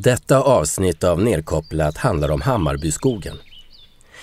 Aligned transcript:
Detta 0.00 0.42
avsnitt 0.42 1.04
av 1.04 1.22
Nerkopplat 1.22 1.96
handlar 1.96 2.30
om 2.30 2.40
Hammarbyskogen. 2.40 3.36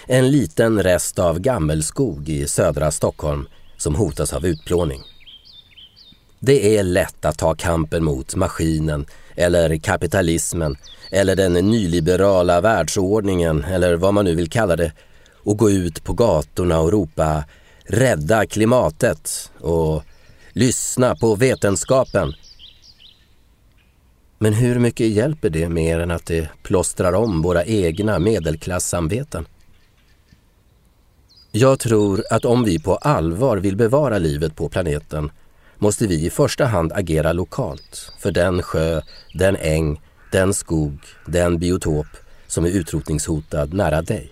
En 0.07 0.31
liten 0.31 0.83
rest 0.83 1.19
av 1.19 1.39
gammelskog 1.39 2.29
i 2.29 2.47
södra 2.47 2.91
Stockholm 2.91 3.47
som 3.77 3.95
hotas 3.95 4.33
av 4.33 4.45
utplåning. 4.45 5.01
Det 6.39 6.77
är 6.77 6.83
lätt 6.83 7.25
att 7.25 7.37
ta 7.37 7.55
kampen 7.55 8.03
mot 8.03 8.35
maskinen 8.35 9.05
eller 9.35 9.77
kapitalismen 9.77 10.77
eller 11.11 11.35
den 11.35 11.53
nyliberala 11.53 12.61
världsordningen 12.61 13.63
eller 13.63 13.95
vad 13.95 14.13
man 14.13 14.25
nu 14.25 14.35
vill 14.35 14.49
kalla 14.49 14.75
det 14.75 14.91
och 15.43 15.57
gå 15.57 15.69
ut 15.69 16.03
på 16.03 16.13
gatorna 16.13 16.79
och 16.79 16.91
ropa 16.91 17.43
”rädda 17.83 18.45
klimatet” 18.45 19.51
och 19.59 20.03
”lyssna 20.53 21.15
på 21.15 21.35
vetenskapen” 21.35 22.33
Men 24.37 24.53
hur 24.53 24.79
mycket 24.79 25.07
hjälper 25.07 25.49
det 25.49 25.69
mer 25.69 25.99
än 25.99 26.11
att 26.11 26.25
det 26.25 26.49
plåstrar 26.63 27.13
om 27.13 27.41
våra 27.41 27.65
egna 27.65 28.19
medelklassamveten? 28.19 29.47
Jag 31.51 31.79
tror 31.79 32.23
att 32.29 32.45
om 32.45 32.63
vi 32.63 32.79
på 32.79 32.95
allvar 32.95 33.57
vill 33.57 33.75
bevara 33.75 34.17
livet 34.17 34.55
på 34.55 34.69
planeten 34.69 35.31
måste 35.77 36.07
vi 36.07 36.25
i 36.25 36.29
första 36.29 36.65
hand 36.65 36.93
agera 36.93 37.33
lokalt 37.33 38.11
för 38.19 38.31
den 38.31 38.61
sjö, 38.61 39.01
den 39.33 39.55
äng, 39.55 40.01
den 40.31 40.53
skog, 40.53 40.99
den 41.25 41.59
biotop 41.59 42.07
som 42.47 42.65
är 42.65 42.69
utrotningshotad 42.69 43.73
nära 43.73 44.01
dig. 44.01 44.31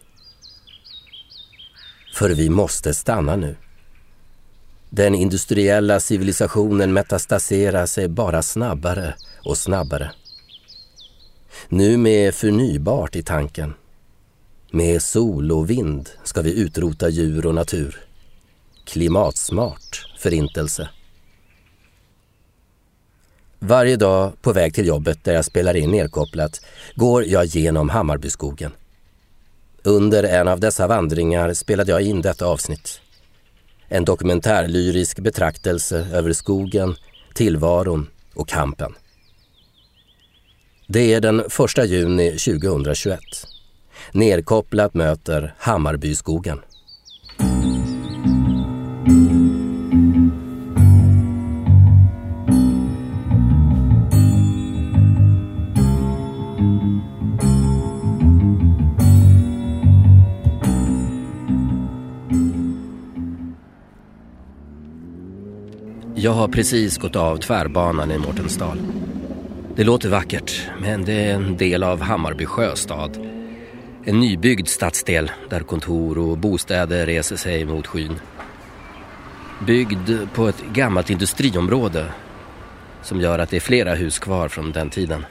För 2.16 2.30
vi 2.30 2.50
måste 2.50 2.94
stanna 2.94 3.36
nu. 3.36 3.56
Den 4.90 5.16
industriella 5.16 6.00
civilisationen 6.00 6.94
metastaserar 6.94 7.86
sig 7.86 8.08
bara 8.08 8.42
snabbare 8.42 9.16
och 9.44 9.58
snabbare. 9.58 10.12
Nu 11.70 11.98
med 11.98 12.36
förnybart 12.36 13.16
i 13.16 13.24
tanken. 13.24 13.74
Med 14.72 15.02
sol 15.02 15.52
och 15.52 15.70
vind 15.70 16.10
ska 16.24 16.42
vi 16.42 16.60
utrota 16.60 17.10
djur 17.10 17.46
och 17.46 17.56
natur. 17.56 18.00
Klimatsmart 18.86 20.08
förintelse. 20.18 20.90
Varje 23.60 23.96
dag 23.96 24.42
på 24.42 24.54
väg 24.54 24.74
till 24.74 24.88
jobbet 24.88 25.24
där 25.24 25.34
jag 25.34 25.46
spelar 25.46 25.76
in 25.76 25.92
nedkopplat 25.92 26.62
går 26.96 27.26
jag 27.26 27.46
genom 27.46 27.90
Hammarbyskogen. 27.90 28.72
Under 29.84 30.24
en 30.24 30.48
av 30.48 30.60
dessa 30.60 30.88
vandringar 30.88 31.54
spelade 31.54 31.92
jag 31.92 32.02
in 32.02 32.22
detta 32.22 32.46
avsnitt. 32.46 33.02
En 33.88 34.06
dokumentärlyrisk 34.06 35.20
betraktelse 35.20 36.08
över 36.14 36.34
skogen, 36.34 36.96
tillvaron 37.34 38.10
och 38.34 38.48
kampen. 38.50 38.94
Det 40.88 41.14
är 41.14 41.22
den 41.22 41.40
1 41.40 41.50
juni 41.86 42.32
2021. 42.32 43.20
Nerkopplat 44.12 44.94
möter 44.94 45.54
Hammarbyskogen. 45.58 46.60
Jag 66.16 66.32
har 66.32 66.48
precis 66.48 66.98
gått 66.98 67.16
av 67.16 67.38
tvärbanan 67.38 68.12
i 68.12 68.18
Mårtensdal. 68.18 68.78
Det 69.76 69.84
låter 69.84 70.10
vackert, 70.10 70.70
men 70.82 71.06
det 71.06 71.14
är 71.14 71.34
en 71.34 71.58
del 71.58 71.84
av 71.84 72.02
Hammarby 72.02 72.46
sjöstad. 72.46 73.18
En 74.04 74.20
nybyggd 74.20 74.68
stadsdel 74.68 75.32
där 75.50 75.60
kontor 75.60 76.18
och 76.18 76.38
bostäder 76.38 77.06
reser 77.06 77.36
sig 77.36 77.66
mot 77.66 77.88
skyn. 77.88 78.20
Byggd 79.66 80.12
på 80.34 80.48
ett 80.48 80.64
gammalt 80.74 81.10
industriområde 81.10 82.06
som 83.02 83.22
gör 83.22 83.40
att 83.40 83.50
det 83.50 83.56
är 83.56 83.62
flera 83.62 83.96
hus 83.96 84.20
kvar 84.20 84.48
från 84.48 84.72
den 84.72 84.90
tiden. 84.90 85.26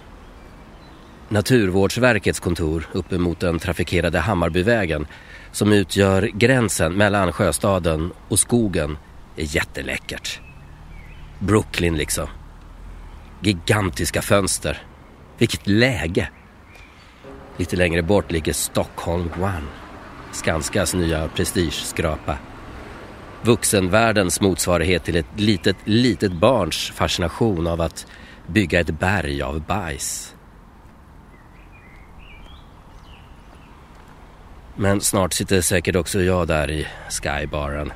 Naturvårdsverkets 1.28 2.41
kontor 2.41 2.88
uppe 2.92 3.19
mot 3.19 3.41
den 3.41 3.58
trafikerade 3.58 4.19
Hammarbyvägen 4.19 5.06
som 5.52 5.72
utgör 5.72 6.22
gränsen 6.22 6.94
mellan 6.94 7.32
sjöstaden 7.32 8.12
och 8.28 8.38
skogen 8.38 8.98
är 9.36 9.56
jätteläckert. 9.56 10.41
Brooklyn 11.38 11.97
liksom. 11.97 12.28
Gigantiska 13.42 14.22
fönster. 14.22 14.82
Vilket 15.38 15.66
läge! 15.66 16.28
Lite 17.56 17.76
längre 17.76 18.03
bort 18.03 18.30
ligger 18.30 18.53
Stockholm 18.53 19.30
One. 19.41 19.62
Skanskas 20.32 20.94
nya 20.94 21.28
prestigeskrapa. 21.28 22.38
Vuxenvärldens 23.42 24.41
motsvarighet 24.41 25.04
till 25.04 25.16
ett 25.16 25.26
litet, 25.36 25.76
litet 25.84 26.32
barns 26.32 26.91
fascination 26.94 27.66
av 27.66 27.81
att 27.81 28.06
bygga 28.47 28.81
ett 28.81 29.00
berg 29.00 29.42
av 29.42 29.60
bajs. 29.60 30.34
Men 34.76 35.00
snart 35.00 35.32
sitter 35.32 35.60
säkert 35.60 35.97
också 35.97 36.22
jag 36.22 36.48
där 36.48 36.70
i 36.70 36.86
skybaren. 37.08 37.92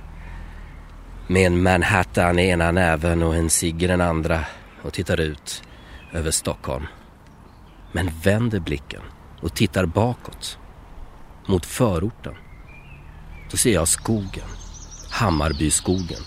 Med 1.26 1.46
en 1.46 1.62
Manhattan 1.62 2.38
i 2.38 2.48
ena 2.48 2.72
näven 2.72 3.22
och 3.22 3.36
en 3.36 3.50
cigg 3.50 3.82
i 3.82 3.86
den 3.86 4.00
andra 4.00 4.44
och 4.86 4.92
tittar 4.92 5.20
ut 5.20 5.62
över 6.12 6.30
Stockholm. 6.30 6.86
Men 7.92 8.10
vänder 8.22 8.60
blicken 8.60 9.02
och 9.40 9.54
tittar 9.54 9.86
bakåt 9.86 10.58
mot 11.46 11.66
förorten. 11.66 12.34
Då 13.50 13.56
ser 13.56 13.72
jag 13.72 13.88
skogen, 13.88 14.48
Hammarbyskogen. 15.10 16.22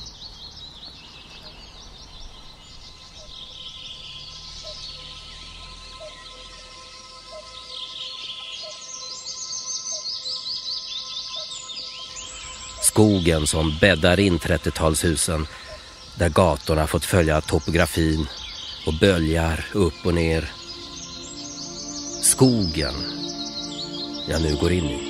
Skogen 12.81 13.47
som 13.47 13.78
bäddar 13.81 14.20
in 14.20 14.40
30-talshusen 14.40 15.47
där 16.18 16.30
gatorna 16.30 16.88
fått 16.88 17.06
följa 17.06 17.41
topografin 17.41 18.28
och 18.85 18.94
böljar 19.00 19.66
upp 19.73 20.06
och 20.06 20.13
ner. 20.13 20.51
Skogen 22.22 22.94
jag 24.28 24.41
nu 24.41 24.56
går 24.62 24.72
in 24.72 24.85
i. 24.85 25.09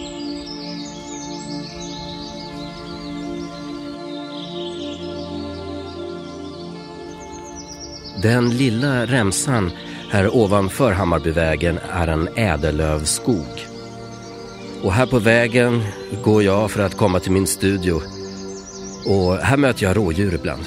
Den 8.21 8.49
lilla 8.49 9.05
remsan 9.05 9.71
här 10.09 10.35
ovanför 10.35 10.91
Hammarbyvägen 10.91 11.79
är 11.91 12.07
en 12.07 12.29
ädellövskog. 12.35 13.67
Och 14.83 14.93
här 14.93 15.05
på 15.05 15.19
vägen 15.19 15.83
går 16.23 16.43
jag 16.43 16.71
för 16.71 16.83
att 16.83 16.97
komma 16.97 17.19
till 17.19 17.31
min 17.31 17.47
studio. 17.47 18.01
Och 19.05 19.37
här 19.37 19.57
möter 19.57 19.83
jag 19.83 19.97
rådjur 19.97 20.33
ibland. 20.33 20.65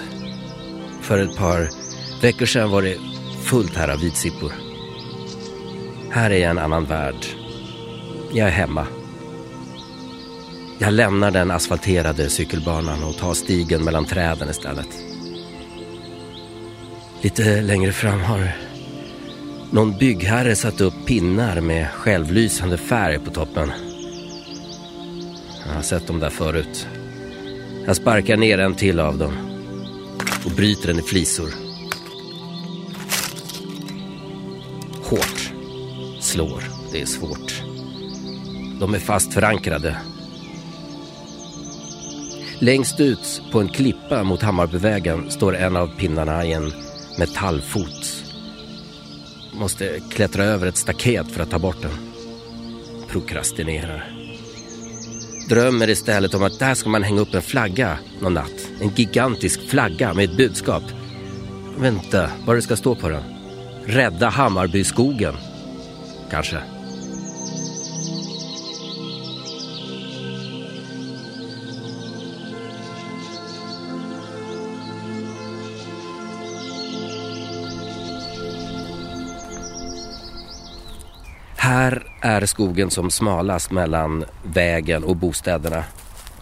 För 1.01 1.19
ett 1.19 1.37
par 1.37 1.82
veckor 2.23 2.47
sedan 2.47 2.71
var 2.71 2.83
det 2.83 2.97
fullt 3.43 3.77
här 3.77 3.89
av 3.89 4.01
vitsippor. 4.01 4.53
Här 6.11 6.31
är 6.31 6.49
en 6.49 6.59
annan 6.59 6.85
värld. 6.85 7.27
Jag 8.33 8.49
är 8.49 8.53
hemma. 8.53 8.87
Jag 10.79 10.93
lämnar 10.93 11.31
den 11.31 11.51
asfalterade 11.51 12.31
cykelbanan 12.31 13.05
och 13.05 13.17
tar 13.17 13.35
stigen 13.35 13.85
mellan 13.85 14.05
träden 14.05 14.51
istället. 14.51 14.89
Lite 17.21 17.63
längre 17.63 17.93
fram 17.93 18.21
har 18.21 18.57
någon 19.71 19.99
byggherre 19.99 20.57
satt 20.57 20.81
upp 20.81 20.95
pinnar 21.07 21.61
med 21.61 21.91
självlysande 21.91 22.79
färg 22.79 23.19
på 23.19 23.31
toppen. 23.31 23.73
Jag 25.67 25.75
har 25.75 25.83
sett 25.83 26.07
dem 26.07 26.21
där 26.21 26.31
förut. 26.31 26.89
Jag 27.87 27.97
sparkar 27.97 28.37
ner 28.37 28.59
en 28.59 28.75
till 28.75 29.01
av 29.01 29.19
dem 29.19 29.33
och 30.45 30.51
bryter 30.51 30.89
den 30.89 30.99
i 30.99 31.03
flisor. 31.03 31.72
Slår. 36.33 36.65
Det 36.93 37.01
är 37.01 37.07
svårt. 37.07 37.63
De 38.81 38.95
är 38.95 38.99
fast 38.99 39.35
förankrade. 39.35 39.97
Längst 42.59 43.01
ut 43.01 43.43
på 43.53 43.61
en 43.61 43.69
klippa 43.69 44.25
mot 44.25 44.43
Hammarbyvägen 44.43 45.31
står 45.31 45.57
en 45.57 45.77
av 45.77 45.87
pinnarna 45.87 46.45
i 46.45 46.53
en 46.53 46.73
metallfot. 47.19 48.25
Måste 49.53 50.01
klättra 50.11 50.45
över 50.45 50.67
ett 50.67 50.77
staket 50.77 51.31
för 51.31 51.43
att 51.43 51.51
ta 51.51 51.59
bort 51.59 51.83
den. 51.83 51.91
Prokrastinerar. 53.09 54.13
Drömmer 55.49 55.91
istället 55.91 56.35
om 56.35 56.43
att 56.43 56.59
där 56.59 56.75
ska 56.75 56.89
man 56.89 57.03
hänga 57.03 57.21
upp 57.21 57.35
en 57.35 57.43
flagga 57.43 57.99
någon 58.21 58.35
natt. 58.35 58.69
En 58.81 58.93
gigantisk 58.95 59.69
flagga 59.69 60.15
med 60.15 60.25
ett 60.25 60.37
budskap. 60.37 60.85
Vänta, 61.79 62.31
vad 62.47 62.57
det 62.57 62.63
ska 62.63 62.77
stå 62.77 62.95
på 62.95 63.09
den. 63.09 63.23
Rädda 63.87 64.29
Hammarbyskogen 64.29 65.35
kanske. 66.33 66.57
Här 81.57 82.03
är 82.21 82.47
skogen 82.47 82.91
som 82.91 83.11
smalast 83.11 83.71
mellan 83.71 84.25
vägen 84.43 85.05
och 85.05 85.17
bostäderna. 85.17 85.85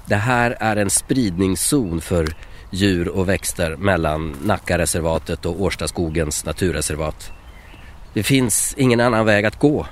Det 0.06 0.16
här 0.16 0.56
är 0.60 0.76
en 0.76 0.90
spridningszon 0.90 2.00
för 2.00 2.28
djur 2.70 3.08
och 3.08 3.28
växter 3.28 3.76
mellan 3.76 4.36
Nackareservatet 4.44 5.46
och 5.46 5.62
Årstaskogens 5.62 6.44
naturreservat. 6.44 7.39
Det 8.12 8.22
finns 8.22 8.74
ingen 8.78 9.00
annan 9.00 9.26
väg 9.26 9.46
att 9.46 9.58
gå. 9.58 9.86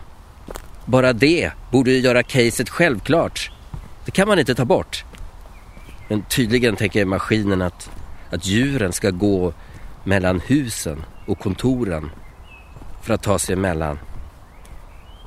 Bara 0.84 1.12
det 1.12 1.50
borde 1.70 1.90
ju 1.90 1.98
göra 1.98 2.22
caset 2.22 2.68
självklart. 2.68 3.50
Det 4.04 4.10
kan 4.10 4.28
man 4.28 4.38
inte 4.38 4.54
ta 4.54 4.64
bort. 4.64 5.04
Men 6.08 6.22
tydligen 6.22 6.76
tänker 6.76 7.04
maskinen 7.04 7.62
att, 7.62 7.90
att 8.30 8.46
djuren 8.46 8.92
ska 8.92 9.10
gå 9.10 9.52
mellan 10.04 10.40
husen 10.40 11.04
och 11.26 11.38
kontoren 11.38 12.10
för 13.02 13.14
att 13.14 13.22
ta 13.22 13.38
sig 13.38 13.52
emellan. 13.52 13.98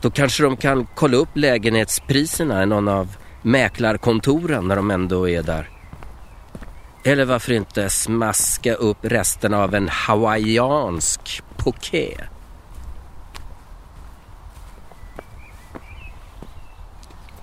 Då 0.02 0.12
kanske 0.12 0.44
de 0.44 0.58
kan 0.58 0.88
kolla 0.96 1.18
upp 1.18 1.30
lägenhetspriserna 1.34 2.64
i 2.64 2.66
någon 2.66 2.88
av 2.88 3.18
mäklarkontoren 3.42 4.68
när 4.68 4.76
de 4.76 4.92
ändå 4.92 5.30
är 5.30 5.44
där. 5.44 5.70
Eller 7.04 7.26
varför 7.26 7.54
inte 7.54 7.90
smaska 7.90 8.74
upp 8.74 8.98
resten 9.02 9.54
av 9.54 9.76
en 9.76 9.90
hawaiiansk 9.90 11.42
poké? 11.58 12.18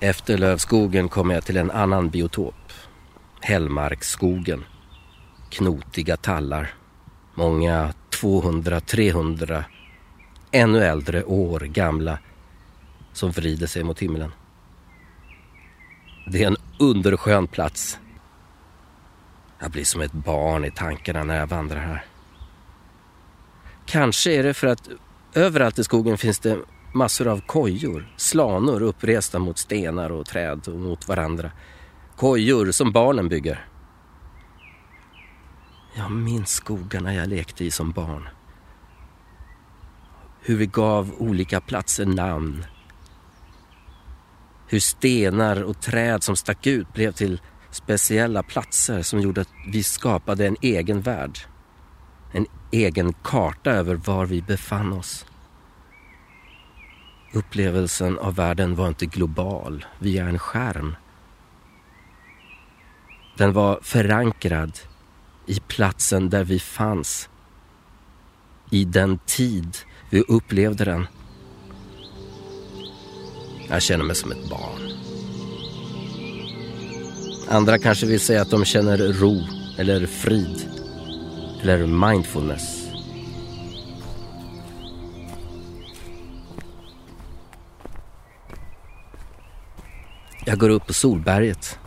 Efter 0.01 0.37
lövskogen 0.37 1.09
kommer 1.09 1.33
jag 1.33 1.45
till 1.45 1.57
en 1.57 1.71
annan 1.71 2.09
biotop. 2.09 2.55
Hällmarksskogen. 3.41 4.65
Knotiga 5.49 6.17
tallar. 6.17 6.73
Många 7.33 7.93
200-300 8.11 9.63
ännu 10.51 10.83
äldre 10.83 11.23
år 11.23 11.59
gamla 11.59 12.19
som 13.13 13.31
vrider 13.31 13.67
sig 13.67 13.83
mot 13.83 13.99
himlen. 13.99 14.31
Det 16.27 16.43
är 16.43 16.47
en 16.47 16.57
underskön 16.79 17.47
plats. 17.47 17.99
Jag 19.59 19.71
blir 19.71 19.83
som 19.83 20.01
ett 20.01 20.13
barn 20.13 20.65
i 20.65 20.71
tankarna 20.71 21.23
när 21.23 21.39
jag 21.39 21.47
vandrar 21.47 21.79
här. 21.79 22.05
Kanske 23.85 24.31
är 24.31 24.43
det 24.43 24.53
för 24.53 24.67
att 24.67 24.89
överallt 25.33 25.79
i 25.79 25.83
skogen 25.83 26.17
finns 26.17 26.39
det 26.39 26.57
massor 26.93 27.27
av 27.27 27.41
kojor, 27.41 28.13
slanor 28.17 28.81
uppresta 28.81 29.39
mot 29.39 29.57
stenar 29.57 30.09
och 30.09 30.25
träd 30.25 30.67
och 30.67 30.79
mot 30.79 31.07
varandra. 31.07 31.51
Kojor 32.15 32.71
som 32.71 32.91
barnen 32.91 33.29
bygger. 33.29 33.67
Jag 35.95 36.11
minns 36.11 36.49
skogarna 36.49 37.13
jag 37.13 37.27
lekte 37.27 37.65
i 37.65 37.71
som 37.71 37.91
barn. 37.91 38.29
Hur 40.41 40.57
vi 40.57 40.65
gav 40.65 41.13
olika 41.17 41.61
platser 41.61 42.05
namn 42.05 42.65
hur 44.71 44.79
stenar 44.79 45.63
och 45.63 45.81
träd 45.81 46.23
som 46.23 46.35
stack 46.35 46.67
ut 46.67 46.93
blev 46.93 47.11
till 47.11 47.41
speciella 47.71 48.43
platser 48.43 49.01
som 49.01 49.19
gjorde 49.19 49.41
att 49.41 49.53
vi 49.67 49.83
skapade 49.83 50.47
en 50.47 50.55
egen 50.61 51.01
värld. 51.01 51.39
En 52.31 52.45
egen 52.71 53.13
karta 53.13 53.71
över 53.71 53.95
var 53.95 54.25
vi 54.25 54.41
befann 54.41 54.93
oss. 54.93 55.25
Upplevelsen 57.33 58.19
av 58.19 58.35
världen 58.35 58.75
var 58.75 58.87
inte 58.87 59.05
global 59.05 59.85
via 59.99 60.25
en 60.25 60.39
skärm. 60.39 60.95
Den 63.37 63.53
var 63.53 63.79
förankrad 63.81 64.79
i 65.45 65.59
platsen 65.59 66.29
där 66.29 66.43
vi 66.43 66.59
fanns. 66.59 67.29
I 68.69 68.85
den 68.85 69.19
tid 69.25 69.77
vi 70.09 70.21
upplevde 70.21 70.85
den. 70.85 71.07
Jag 73.69 73.81
känner 73.81 74.05
mig 74.05 74.15
som 74.15 74.31
ett 74.31 74.49
barn. 74.49 74.91
Andra 77.49 77.77
kanske 77.77 78.05
vill 78.05 78.19
säga 78.19 78.41
att 78.41 78.51
de 78.51 78.65
känner 78.65 78.97
ro 78.97 79.41
eller 79.77 80.05
frid 80.05 80.69
eller 81.61 82.09
mindfulness. 82.09 82.88
Jag 90.59 90.69
går 90.69 90.75
upp 90.75 90.87
på 90.87 90.93
Solberget. 90.93 91.79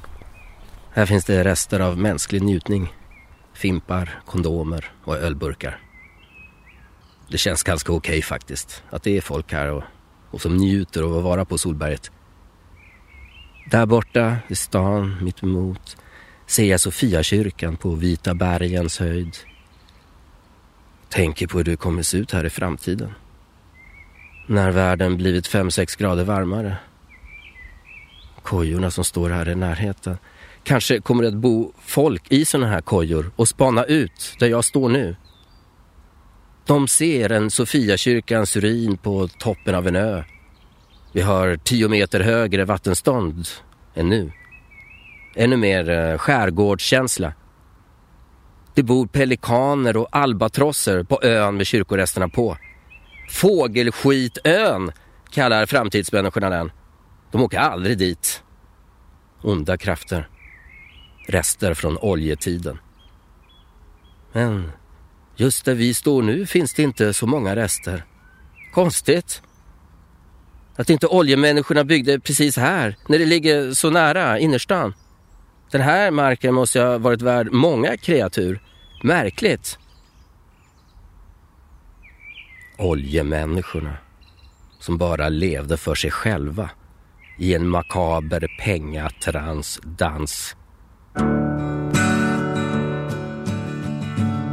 Här 0.92 1.06
finns 1.06 1.24
det 1.24 1.44
rester 1.44 1.80
av 1.80 1.98
mänsklig 1.98 2.42
njutning. 2.42 2.94
Fimpar, 3.54 4.22
kondomer 4.26 4.92
och 5.04 5.16
ölburkar. 5.16 5.80
Det 7.28 7.38
känns 7.38 7.62
ganska 7.62 7.92
okej 7.92 8.10
okay, 8.10 8.22
faktiskt. 8.22 8.82
Att 8.90 9.02
det 9.02 9.16
är 9.16 9.20
folk 9.20 9.52
här 9.52 9.70
och 9.70 9.82
och 10.30 10.40
som 10.40 10.56
njuter 10.56 11.02
av 11.02 11.18
att 11.18 11.24
vara 11.24 11.44
på 11.44 11.58
Solberget. 11.58 12.10
Där 13.70 13.86
borta 13.86 14.36
i 14.48 14.54
stan 14.54 15.24
mitt 15.24 15.42
emot 15.42 15.96
ser 16.46 16.64
jag 16.64 16.80
Sofiakyrkan 16.80 17.76
på 17.76 17.90
Vita 17.90 18.34
bergens 18.34 18.98
höjd. 18.98 19.36
Tänker 21.08 21.46
på 21.46 21.58
hur 21.58 21.64
det 21.64 21.76
kommer 21.76 22.02
se 22.02 22.18
ut 22.18 22.32
här 22.32 22.44
i 22.44 22.50
framtiden. 22.50 23.12
När 24.46 24.70
världen 24.70 25.16
blivit 25.16 25.48
5-6 25.48 25.98
grader 25.98 26.24
varmare. 26.24 26.76
Kojorna 28.42 28.90
som 28.90 29.04
står 29.04 29.30
här 29.30 29.48
i 29.48 29.54
närheten. 29.54 30.18
Kanske 30.64 31.00
kommer 31.00 31.22
det 31.22 31.28
att 31.28 31.34
bo 31.34 31.72
folk 31.78 32.32
i 32.32 32.44
sådana 32.44 32.66
här 32.66 32.80
kojor 32.80 33.30
och 33.36 33.48
spana 33.48 33.84
ut 33.84 34.36
där 34.38 34.46
jag 34.46 34.64
står 34.64 34.88
nu. 34.88 35.16
De 36.66 36.88
ser 36.88 37.32
en 37.32 37.50
Sofiakyrkans 37.50 38.56
ruin 38.56 38.96
på 38.96 39.28
toppen 39.28 39.74
av 39.74 39.88
en 39.88 39.96
ö. 39.96 40.22
Vi 41.12 41.20
har 41.20 41.56
tio 41.56 41.88
meter 41.88 42.20
högre 42.20 42.64
vattenstånd 42.64 43.46
än 43.94 44.08
nu. 44.08 44.32
Ännu 45.34 45.56
mer 45.56 45.90
eh, 45.90 46.18
skärgårdskänsla. 46.18 47.32
Det 48.74 48.82
bor 48.82 49.06
pelikaner 49.06 49.96
och 49.96 50.08
albatrosser 50.10 51.02
på 51.02 51.22
ön 51.22 51.56
med 51.56 51.66
kyrkoresterna 51.66 52.28
på. 52.28 52.56
Fågelskitön 53.30 54.92
kallar 55.30 55.66
framtidsmänniskorna 55.66 56.50
den. 56.50 56.70
De 57.32 57.42
åker 57.42 57.58
aldrig 57.58 57.98
dit. 57.98 58.42
Onda 59.42 59.76
krafter. 59.76 60.28
Rester 61.28 61.74
från 61.74 61.98
oljetiden. 61.98 62.78
Men 64.32 64.72
Just 65.36 65.64
där 65.64 65.74
vi 65.74 65.94
står 65.94 66.22
nu 66.22 66.46
finns 66.46 66.74
det 66.74 66.82
inte 66.82 67.14
så 67.14 67.26
många 67.26 67.56
rester. 67.56 68.04
Konstigt. 68.72 69.42
Att 70.76 70.90
inte 70.90 71.06
oljemänniskorna 71.06 71.84
byggde 71.84 72.20
precis 72.20 72.56
här, 72.56 72.96
när 73.08 73.18
det 73.18 73.26
ligger 73.26 73.72
så 73.72 73.90
nära 73.90 74.38
innerstan. 74.38 74.94
Den 75.70 75.80
här 75.80 76.10
marken 76.10 76.54
måste 76.54 76.80
ha 76.80 76.98
varit 76.98 77.22
värd 77.22 77.52
många 77.52 77.96
kreatur. 77.96 78.62
Märkligt. 79.02 79.78
Oljemänniskorna, 82.78 83.96
som 84.78 84.98
bara 84.98 85.28
levde 85.28 85.76
för 85.76 85.94
sig 85.94 86.10
själva 86.10 86.70
i 87.36 87.54
en 87.54 87.66
makaber 87.66 88.48
pengatransdans. 88.58 90.56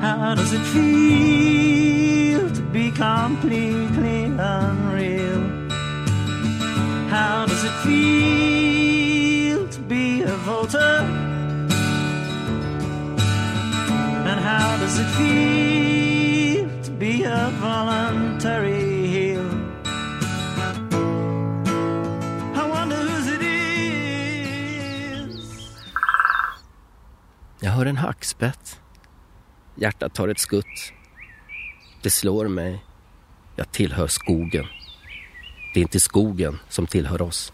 How 0.01 0.35
does 0.35 0.53
it 0.53 0.65
feel 0.73 2.49
to 2.57 2.61
be 2.71 2.91
completely 2.91 4.25
unreal? 4.37 5.41
How 7.09 7.45
does 7.47 7.63
it 7.63 7.75
feel 7.85 9.67
to 9.67 9.79
be 9.81 10.21
a 10.21 10.35
voter? 10.47 10.95
And 14.29 14.39
how 14.39 14.77
does 14.77 14.99
it 14.99 15.09
feel 15.19 16.69
to 16.83 16.91
be 16.91 17.23
a 17.23 17.49
voluntary 17.59 18.78
Jag 27.61 27.71
hör 27.71 27.85
en 27.85 27.97
hackspett. 27.97 28.79
Hjärtat 29.75 30.13
tar 30.13 30.27
ett 30.27 30.39
skutt. 30.39 30.93
Det 32.01 32.09
slår 32.09 32.47
mig. 32.47 32.83
Jag 33.55 33.71
tillhör 33.71 34.07
skogen. 34.07 34.65
Det 35.73 35.79
är 35.79 35.81
inte 35.81 35.99
skogen 35.99 36.59
som 36.69 36.87
tillhör 36.87 37.21
oss. 37.21 37.53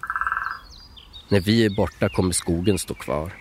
När 1.30 1.40
vi 1.40 1.66
är 1.66 1.70
borta 1.70 2.10
kommer 2.10 2.32
skogen 2.32 2.80
stå 2.80 2.94
kvar. 2.94 3.34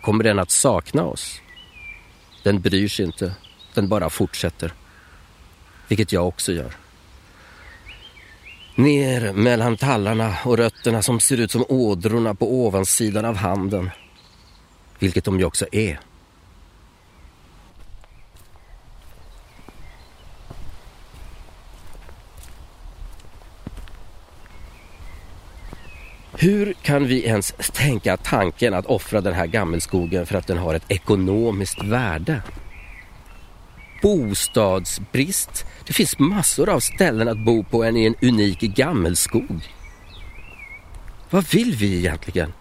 Kommer 0.00 0.24
den 0.24 0.38
att 0.38 0.50
sakna 0.50 1.04
oss? 1.04 1.40
Den 2.42 2.60
bryr 2.60 2.88
sig 2.88 3.04
inte. 3.04 3.34
Den 3.74 3.88
bara 3.88 4.10
fortsätter. 4.10 4.72
Vilket 5.88 6.12
jag 6.12 6.28
också 6.28 6.52
gör. 6.52 6.76
Ner 8.74 9.32
mellan 9.32 9.76
tallarna 9.76 10.36
och 10.44 10.56
rötterna 10.56 11.02
som 11.02 11.20
ser 11.20 11.40
ut 11.40 11.50
som 11.50 11.64
ådrorna 11.68 12.34
på 12.34 12.54
ovansidan 12.54 13.24
av 13.24 13.36
handen. 13.36 13.90
Vilket 14.98 15.24
de 15.24 15.38
ju 15.38 15.44
också 15.44 15.66
är. 15.72 16.00
Hur 26.40 26.72
kan 26.72 27.06
vi 27.06 27.26
ens 27.26 27.54
tänka 27.72 28.16
tanken 28.16 28.74
att 28.74 28.86
offra 28.86 29.20
den 29.20 29.34
här 29.34 29.46
gammelskogen 29.46 30.26
för 30.26 30.34
att 30.34 30.46
den 30.46 30.58
har 30.58 30.74
ett 30.74 30.84
ekonomiskt 30.88 31.84
värde? 31.84 32.42
Bostadsbrist. 34.02 35.66
Det 35.86 35.92
finns 35.92 36.18
massor 36.18 36.68
av 36.68 36.80
ställen 36.80 37.28
att 37.28 37.44
bo 37.44 37.64
på 37.64 37.84
än 37.84 37.96
i 37.96 38.04
en 38.06 38.14
unik 38.22 38.60
gammelskog. 38.60 39.68
Vad 41.30 41.50
vill 41.50 41.74
vi 41.74 41.98
egentligen? 41.98 42.52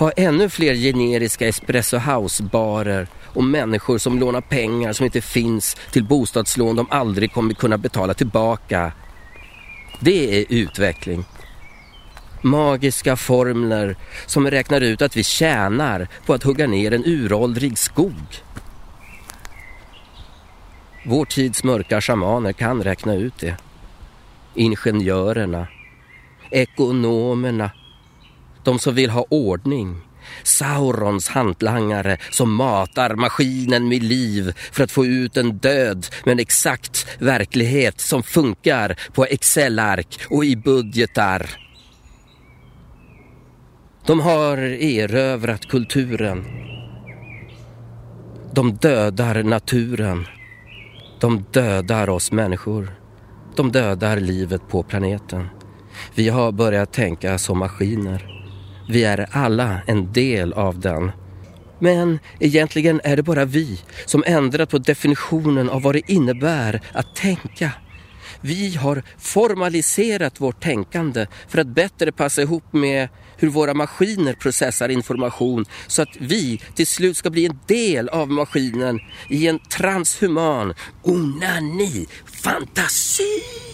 Ha 0.00 0.10
ännu 0.10 0.48
fler 0.48 0.74
generiska 0.74 1.48
espresso 1.48 1.98
house-barer 1.98 3.06
och 3.24 3.44
människor 3.44 3.98
som 3.98 4.18
lånar 4.18 4.40
pengar 4.40 4.92
som 4.92 5.04
inte 5.06 5.20
finns 5.20 5.76
till 5.90 6.04
bostadslån 6.04 6.76
de 6.76 6.86
aldrig 6.90 7.32
kommer 7.32 7.54
kunna 7.54 7.78
betala 7.78 8.14
tillbaka. 8.14 8.92
Det 10.00 10.40
är 10.40 10.44
utveckling 10.48 11.24
magiska 12.42 13.16
formler 13.16 13.96
som 14.26 14.50
räknar 14.50 14.80
ut 14.80 15.02
att 15.02 15.16
vi 15.16 15.24
tjänar 15.24 16.08
på 16.26 16.34
att 16.34 16.42
hugga 16.42 16.66
ner 16.66 16.92
en 16.92 17.04
uråldrig 17.06 17.78
skog. 17.78 18.42
Vår 21.06 21.24
tids 21.24 21.64
mörka 21.64 22.00
shamaner 22.00 22.52
kan 22.52 22.82
räkna 22.82 23.14
ut 23.14 23.38
det. 23.38 23.56
Ingenjörerna, 24.54 25.66
ekonomerna, 26.50 27.70
de 28.64 28.78
som 28.78 28.94
vill 28.94 29.10
ha 29.10 29.26
ordning. 29.28 29.96
Saurons 30.42 31.28
hantlangare 31.28 32.18
som 32.30 32.54
matar 32.54 33.14
maskinen 33.14 33.88
med 33.88 34.02
liv 34.02 34.52
för 34.72 34.84
att 34.84 34.90
få 34.90 35.06
ut 35.06 35.36
en 35.36 35.58
död 35.58 36.06
med 36.24 36.32
en 36.32 36.38
exakt 36.38 37.06
verklighet 37.18 38.00
som 38.00 38.22
funkar 38.22 38.96
på 39.12 39.24
Excel-ark 39.24 40.20
och 40.30 40.44
i 40.44 40.56
budgetar. 40.56 41.50
De 44.06 44.20
har 44.20 44.58
erövrat 44.58 45.66
kulturen. 45.68 46.44
De 48.52 48.72
dödar 48.72 49.42
naturen. 49.42 50.26
De 51.20 51.44
dödar 51.52 52.08
oss 52.08 52.32
människor. 52.32 52.94
De 53.56 53.72
dödar 53.72 54.16
livet 54.16 54.68
på 54.68 54.82
planeten. 54.82 55.48
Vi 56.14 56.28
har 56.28 56.52
börjat 56.52 56.92
tänka 56.92 57.38
som 57.38 57.58
maskiner. 57.58 58.39
Vi 58.90 59.04
är 59.04 59.28
alla 59.30 59.80
en 59.86 60.12
del 60.12 60.52
av 60.52 60.80
den. 60.80 61.12
Men 61.78 62.18
egentligen 62.38 63.00
är 63.04 63.16
det 63.16 63.22
bara 63.22 63.44
vi 63.44 63.80
som 64.06 64.24
ändrat 64.26 64.70
på 64.70 64.78
definitionen 64.78 65.70
av 65.70 65.82
vad 65.82 65.94
det 65.94 66.10
innebär 66.10 66.80
att 66.92 67.16
tänka. 67.16 67.72
Vi 68.40 68.76
har 68.76 69.02
formaliserat 69.18 70.40
vårt 70.40 70.62
tänkande 70.62 71.26
för 71.48 71.58
att 71.58 71.66
bättre 71.66 72.12
passa 72.12 72.42
ihop 72.42 72.72
med 72.72 73.08
hur 73.36 73.48
våra 73.48 73.74
maskiner 73.74 74.34
processar 74.34 74.88
information 74.88 75.64
så 75.86 76.02
att 76.02 76.16
vi 76.18 76.60
till 76.74 76.86
slut 76.86 77.16
ska 77.16 77.30
bli 77.30 77.46
en 77.46 77.58
del 77.66 78.08
av 78.08 78.30
maskinen 78.30 79.00
i 79.28 79.46
en 79.46 79.58
transhuman 79.58 80.74
onani-fantasi. 81.02 83.69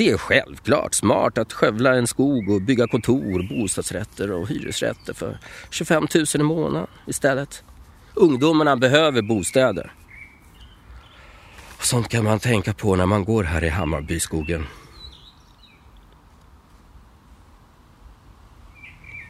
Det 0.00 0.10
är 0.10 0.18
självklart 0.18 0.94
smart 0.94 1.38
att 1.38 1.52
skövla 1.52 1.94
en 1.94 2.06
skog 2.06 2.48
och 2.48 2.62
bygga 2.62 2.88
kontor, 2.88 3.42
bostadsrätter 3.48 4.32
och 4.32 4.48
hyresrätter 4.48 5.14
för 5.14 5.38
25 5.70 6.06
000 6.14 6.26
i 6.34 6.38
månaden 6.38 6.86
istället. 7.06 7.64
Ungdomarna 8.14 8.76
behöver 8.76 9.22
bostäder. 9.22 9.92
Sånt 11.80 12.08
kan 12.08 12.24
man 12.24 12.38
tänka 12.38 12.74
på 12.74 12.96
när 12.96 13.06
man 13.06 13.24
går 13.24 13.44
här 13.44 13.64
i 13.64 13.68
Hammarbyskogen. 13.68 14.66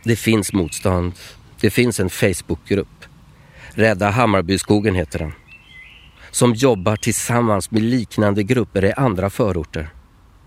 Det 0.04 0.16
finns 0.16 0.52
motstånd. 0.52 1.12
Det 1.60 1.70
finns 1.70 2.00
en 2.00 2.10
Facebookgrupp. 2.10 3.04
Rädda 3.70 4.10
Hammarbyskogen 4.10 4.94
heter 4.94 5.18
den. 5.18 5.32
Som 6.30 6.54
jobbar 6.54 6.96
tillsammans 6.96 7.70
med 7.70 7.82
liknande 7.82 8.42
grupper 8.42 8.84
i 8.84 8.92
andra 8.92 9.30
förorter. 9.30 9.90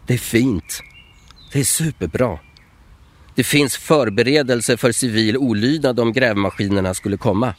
Det 0.08 0.14
är 0.14 0.18
fint. 0.18 0.84
Det 1.52 1.60
är 1.60 1.64
superbra. 1.64 2.40
Det 3.36 3.44
finns 3.44 3.78
förberedelser 3.78 4.78
för 4.78 4.92
civil 4.92 5.38
olydnad 5.38 6.00
om 6.00 6.14
grävmaskinerna 6.14 6.94
skulle 6.94 7.18
komma. 7.18 7.54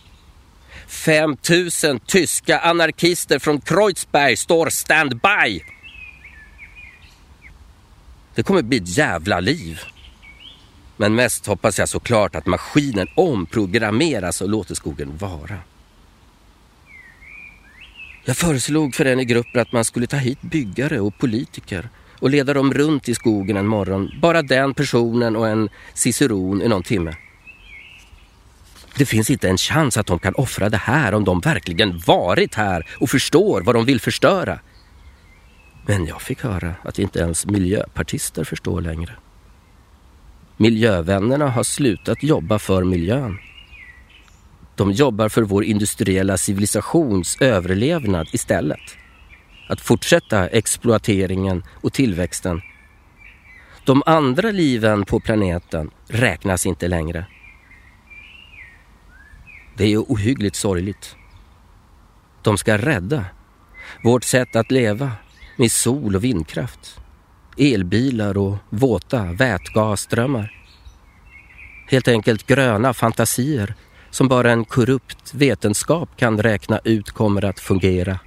5000 0.86 2.00
tyska 2.00 2.58
anarkister 2.58 3.38
från 3.38 3.60
Kreuzberg 3.60 4.36
står 4.36 4.70
standby. 4.70 5.64
Det 8.34 8.42
kommer 8.42 8.62
bli 8.62 8.76
ett 8.76 8.96
jävla 8.96 9.40
liv. 9.40 9.80
Men 10.96 11.14
mest 11.14 11.46
hoppas 11.46 11.78
jag 11.78 11.88
såklart 11.88 12.34
att 12.34 12.46
maskinen 12.46 13.08
omprogrammeras 13.14 14.40
och 14.40 14.48
låter 14.48 14.74
skogen 14.74 15.16
vara. 15.16 15.58
Jag 18.24 18.36
föreslog 18.36 18.94
för 18.94 19.04
en 19.04 19.20
i 19.20 19.24
gruppen 19.24 19.60
att 19.60 19.72
man 19.72 19.84
skulle 19.84 20.06
ta 20.06 20.16
hit 20.16 20.42
byggare 20.42 21.00
och 21.00 21.18
politiker 21.18 21.88
och 22.24 22.30
leda 22.30 22.54
dem 22.54 22.74
runt 22.74 23.08
i 23.08 23.14
skogen 23.14 23.56
en 23.56 23.66
morgon. 23.66 24.10
Bara 24.22 24.42
den 24.42 24.74
personen 24.74 25.36
och 25.36 25.48
en 25.48 25.68
ciceron 25.94 26.62
i 26.62 26.68
någon 26.68 26.82
timme. 26.82 27.14
Det 28.96 29.06
finns 29.06 29.30
inte 29.30 29.48
en 29.48 29.56
chans 29.56 29.96
att 29.96 30.06
de 30.06 30.18
kan 30.18 30.34
offra 30.34 30.68
det 30.68 30.76
här 30.76 31.14
om 31.14 31.24
de 31.24 31.40
verkligen 31.40 31.98
varit 31.98 32.54
här 32.54 32.86
och 33.00 33.10
förstår 33.10 33.62
vad 33.62 33.74
de 33.74 33.84
vill 33.84 34.00
förstöra. 34.00 34.58
Men 35.86 36.06
jag 36.06 36.22
fick 36.22 36.42
höra 36.42 36.74
att 36.82 36.98
inte 36.98 37.18
ens 37.18 37.46
miljöpartister 37.46 38.44
förstår 38.44 38.80
längre. 38.80 39.12
Miljövännerna 40.56 41.48
har 41.48 41.64
slutat 41.64 42.22
jobba 42.22 42.58
för 42.58 42.84
miljön. 42.84 43.38
De 44.74 44.92
jobbar 44.92 45.28
för 45.28 45.42
vår 45.42 45.64
industriella 45.64 46.38
civilisations 46.38 47.36
överlevnad 47.40 48.28
istället. 48.32 49.03
Att 49.68 49.80
fortsätta 49.80 50.48
exploateringen 50.48 51.62
och 51.82 51.92
tillväxten. 51.92 52.62
De 53.84 54.02
andra 54.06 54.50
liven 54.50 55.04
på 55.04 55.20
planeten 55.20 55.90
räknas 56.08 56.66
inte 56.66 56.88
längre. 56.88 57.26
Det 59.76 59.92
är 59.92 59.98
ohyggligt 59.98 60.56
sorgligt. 60.56 61.16
De 62.42 62.58
ska 62.58 62.78
rädda 62.78 63.24
vårt 64.02 64.24
sätt 64.24 64.56
att 64.56 64.70
leva 64.70 65.12
med 65.56 65.72
sol 65.72 66.16
och 66.16 66.24
vindkraft 66.24 67.00
elbilar 67.56 68.38
och 68.38 68.56
våta 68.70 69.32
vätgasströmmar. 69.32 70.52
Helt 71.90 72.08
enkelt 72.08 72.46
gröna 72.46 72.94
fantasier 72.94 73.74
som 74.10 74.28
bara 74.28 74.52
en 74.52 74.64
korrupt 74.64 75.34
vetenskap 75.34 76.16
kan 76.16 76.42
räkna 76.42 76.80
ut 76.84 77.10
kommer 77.10 77.44
att 77.44 77.60
fungera. 77.60 78.18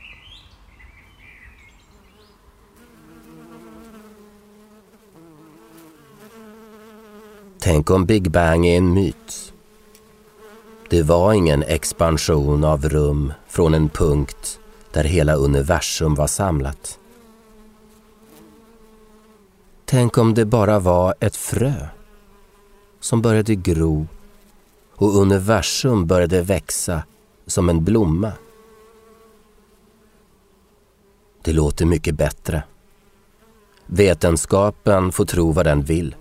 Tänk 7.68 7.90
om 7.90 8.06
Big 8.06 8.32
Bang 8.32 8.66
är 8.66 8.78
en 8.78 8.94
myt. 8.94 9.54
Det 10.90 11.04
var 11.04 11.34
ingen 11.34 11.64
expansion 11.64 12.64
av 12.64 12.90
rum 12.90 13.34
från 13.48 13.74
en 13.74 13.90
punkt 13.90 14.60
där 14.92 15.04
hela 15.04 15.34
universum 15.36 16.16
var 16.16 16.28
samlat. 16.28 17.00
Tänk 19.86 20.18
om 20.18 20.34
det 20.34 20.46
bara 20.46 20.80
var 20.80 21.16
ett 21.20 21.36
frö 21.36 21.88
som 23.00 23.22
började 23.22 23.56
gro 23.56 24.08
och 24.96 25.16
universum 25.16 26.08
började 26.08 26.42
växa 26.42 27.04
som 27.48 27.70
en 27.70 27.84
blomma. 27.84 28.32
Det 31.44 31.54
låter 31.54 31.86
mycket 31.86 32.16
bättre. 32.16 32.64
Vetenskapen 33.86 35.12
får 35.12 35.26
tro 35.26 35.52
vad 35.52 35.66
den 35.66 35.82
vill. 35.82 36.16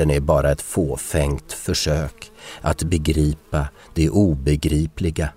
Den 0.00 0.10
är 0.10 0.20
bara 0.20 0.52
ett 0.52 0.62
fåfängt 0.62 1.52
försök 1.52 2.32
att 2.60 2.82
begripa 2.82 3.68
det 3.94 4.10
obegripliga. 4.10 5.32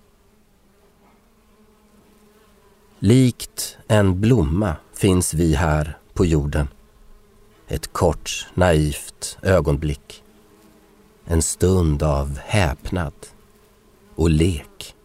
Likt 3.00 3.78
en 3.88 4.22
blomma 4.22 4.76
finns 4.94 5.34
vi 5.34 5.54
här 5.54 5.98
på 6.14 6.26
jorden. 6.26 6.68
Ett 7.68 7.94
kort, 7.94 8.48
naivt 8.54 9.38
ögonblick. 9.42 10.24
En 11.26 11.42
stund 11.42 12.04
av 12.04 12.40
häpnad 12.40 13.14
och 14.16 14.30
lek. 14.30 14.96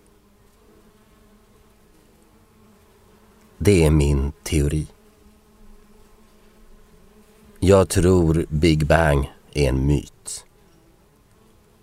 Det 3.59 3.85
är 3.85 3.91
min 3.91 4.33
teori. 4.43 4.87
Jag 7.61 7.89
tror 7.89 8.47
Big 8.49 8.87
Bang 8.87 9.29
är 9.53 9.69
en 9.69 9.87
myt. 9.87 10.45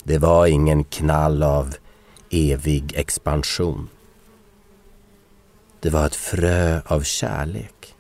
Det 0.03 0.17
var 0.17 0.48
ingen 0.48 0.84
knall 0.84 1.43
av 1.43 1.75
evig 2.29 2.93
expansion. 2.95 3.89
Det 5.79 5.89
var 5.89 6.05
ett 6.05 6.15
frö 6.15 6.81
av 6.86 7.01
kärlek 7.01 7.95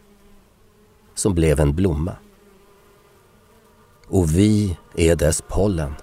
som 1.15 1.33
blev 1.33 1.59
en 1.59 1.75
blomma. 1.75 2.15
Och 4.07 4.35
vi 4.35 4.77
är 4.95 5.15
dess 5.15 5.43
pollen. 5.47 5.93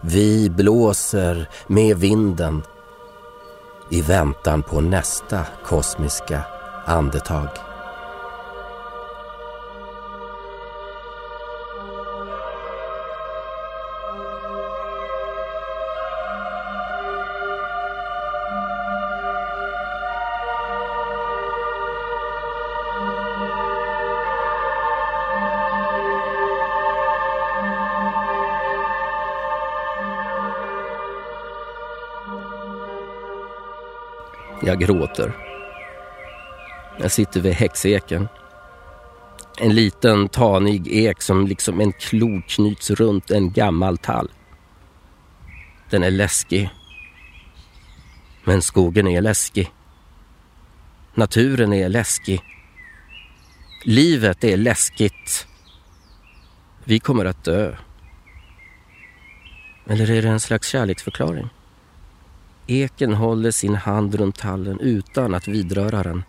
Vi 0.00 0.50
blåser 0.50 1.48
med 1.66 1.96
vinden 1.96 2.62
i 3.90 4.02
väntan 4.02 4.62
på 4.62 4.80
nästa 4.80 5.46
kosmiska 5.64 6.44
andetag. 6.84 7.48
Jag 34.62 34.80
gråter. 34.80 35.32
Jag 37.00 37.10
sitter 37.10 37.40
vid 37.40 37.52
häxeken. 37.52 38.28
En 39.58 39.74
liten 39.74 40.28
tanig 40.28 40.88
ek 40.88 41.22
som 41.22 41.46
liksom 41.46 41.80
en 41.80 41.92
klo 41.92 42.42
knyts 42.48 42.90
runt 42.90 43.30
en 43.30 43.52
gammal 43.52 43.98
tall. 43.98 44.30
Den 45.90 46.02
är 46.02 46.10
läskig. 46.10 46.70
Men 48.44 48.62
skogen 48.62 49.06
är 49.06 49.20
läskig. 49.20 49.70
Naturen 51.14 51.72
är 51.72 51.88
läskig. 51.88 52.40
Livet 53.84 54.44
är 54.44 54.56
läskigt. 54.56 55.46
Vi 56.84 56.98
kommer 56.98 57.24
att 57.24 57.44
dö. 57.44 57.76
Eller 59.86 60.10
är 60.10 60.22
det 60.22 60.28
en 60.28 60.40
slags 60.40 60.68
kärleksförklaring? 60.68 61.48
Eken 62.66 63.14
håller 63.14 63.50
sin 63.50 63.74
hand 63.74 64.14
runt 64.14 64.38
tallen 64.38 64.80
utan 64.80 65.34
att 65.34 65.48
vidröra 65.48 66.02
den. 66.02 66.24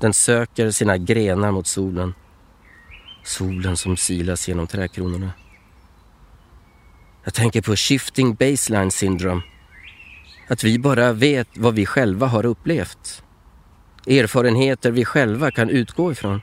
Den 0.00 0.14
söker 0.14 0.70
sina 0.70 0.98
grenar 0.98 1.50
mot 1.50 1.66
solen. 1.66 2.14
Solen 3.24 3.76
som 3.76 3.96
silas 3.96 4.48
genom 4.48 4.66
trädkronorna. 4.66 5.30
Jag 7.24 7.34
tänker 7.34 7.62
på 7.62 7.76
shifting 7.76 8.34
baseline 8.34 8.90
syndrome. 8.90 9.42
Att 10.48 10.64
vi 10.64 10.78
bara 10.78 11.12
vet 11.12 11.48
vad 11.56 11.74
vi 11.74 11.86
själva 11.86 12.26
har 12.26 12.46
upplevt. 12.46 13.22
Erfarenheter 14.06 14.90
vi 14.90 15.04
själva 15.04 15.50
kan 15.50 15.70
utgå 15.70 16.12
ifrån. 16.12 16.40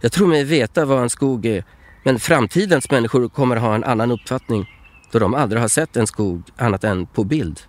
Jag 0.00 0.12
tror 0.12 0.28
mig 0.28 0.44
veta 0.44 0.84
vad 0.84 1.02
en 1.02 1.10
skog 1.10 1.46
är, 1.46 1.64
men 2.04 2.18
framtidens 2.18 2.90
människor 2.90 3.28
kommer 3.28 3.56
ha 3.56 3.74
en 3.74 3.84
annan 3.84 4.10
uppfattning 4.10 4.73
då 5.14 5.18
de 5.18 5.34
aldrig 5.34 5.60
har 5.62 5.68
sett 5.68 5.96
en 5.96 6.06
skog 6.06 6.42
annat 6.56 6.84
än 6.84 7.06
på 7.06 7.24
bild 7.24 7.60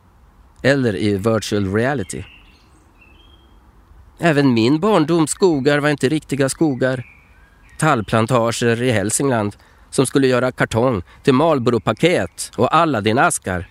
eller 0.62 0.96
i 0.96 1.18
virtual 1.18 1.74
reality. 1.74 2.24
Även 4.20 4.54
min 4.54 4.80
barndoms 4.80 5.32
skogar 5.32 5.80
var 5.80 5.90
inte 5.90 6.10
riktiga 6.10 6.50
skogar. 6.50 7.06
Tallplantager 7.80 8.82
i 8.82 8.92
Hälsingland 8.92 9.56
som 9.90 10.06
skulle 10.06 10.28
göra 10.28 10.52
kartong 10.52 11.02
till 11.24 11.34
Marlboro-paket 11.34 12.52
och 12.56 12.76
Aladdin-askar. 12.76 13.70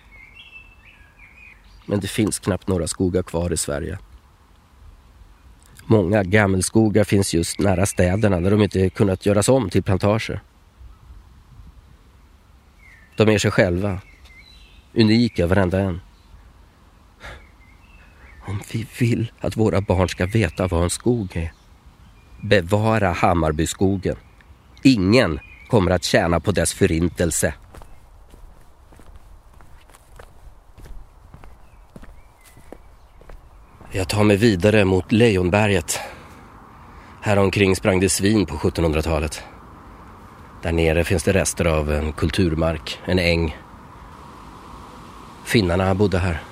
Men 1.85 1.99
det 1.99 2.07
finns 2.07 2.39
knappt 2.39 2.67
några 2.67 2.87
skogar 2.87 3.23
kvar 3.23 3.53
i 3.53 3.57
Sverige. 3.57 3.99
Många 5.85 6.23
gammelskogar 6.23 7.03
finns 7.03 7.33
just 7.33 7.59
nära 7.59 7.85
städerna 7.85 8.39
där 8.39 8.51
de 8.51 8.61
inte 8.61 8.89
kunnat 8.89 9.25
göras 9.25 9.49
om 9.49 9.69
till 9.69 9.83
plantager. 9.83 10.41
De 13.15 13.29
är 13.29 13.37
sig 13.37 13.51
själva. 13.51 13.99
Unika 14.93 15.47
varenda 15.47 15.79
en. 15.79 16.01
Om 18.47 18.61
vi 18.71 18.87
vill 18.99 19.31
att 19.39 19.57
våra 19.57 19.81
barn 19.81 20.09
ska 20.09 20.25
veta 20.25 20.67
vad 20.67 20.83
en 20.83 20.89
skog 20.89 21.35
är. 21.35 21.53
Bevara 22.41 23.11
Hammarbyskogen. 23.11 24.15
Ingen 24.83 25.39
kommer 25.67 25.91
att 25.91 26.03
tjäna 26.03 26.39
på 26.39 26.51
dess 26.51 26.73
förintelse. 26.73 27.53
Jag 33.91 34.09
tar 34.09 34.23
mig 34.23 34.37
vidare 34.37 34.85
mot 34.85 35.11
Lejonberget. 35.11 35.99
Här 37.21 37.37
omkring 37.37 37.75
sprang 37.75 37.99
det 37.99 38.09
svin 38.09 38.45
på 38.45 38.55
1700-talet. 38.55 39.43
Där 40.65 40.71
nere 40.71 41.03
finns 41.03 41.23
det 41.23 41.33
rester 41.33 41.65
av 41.65 41.91
en 41.91 42.13
kulturmark, 42.13 43.01
en 43.05 43.19
äng. 43.19 43.57
Finnarna 45.43 45.95
bodde 45.95 46.17
här. 46.17 46.43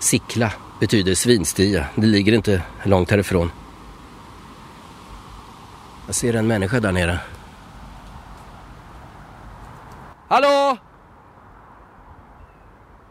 Sickla 0.00 0.52
betyder 0.80 1.14
svinstia. 1.14 1.86
Det 1.94 2.06
ligger 2.06 2.32
inte 2.32 2.62
långt 2.82 3.10
härifrån. 3.10 3.50
Jag 6.06 6.14
ser 6.14 6.34
en 6.34 6.46
människa 6.46 6.80
där 6.80 6.92
nere. 6.92 7.18
Hallå? 10.28 10.76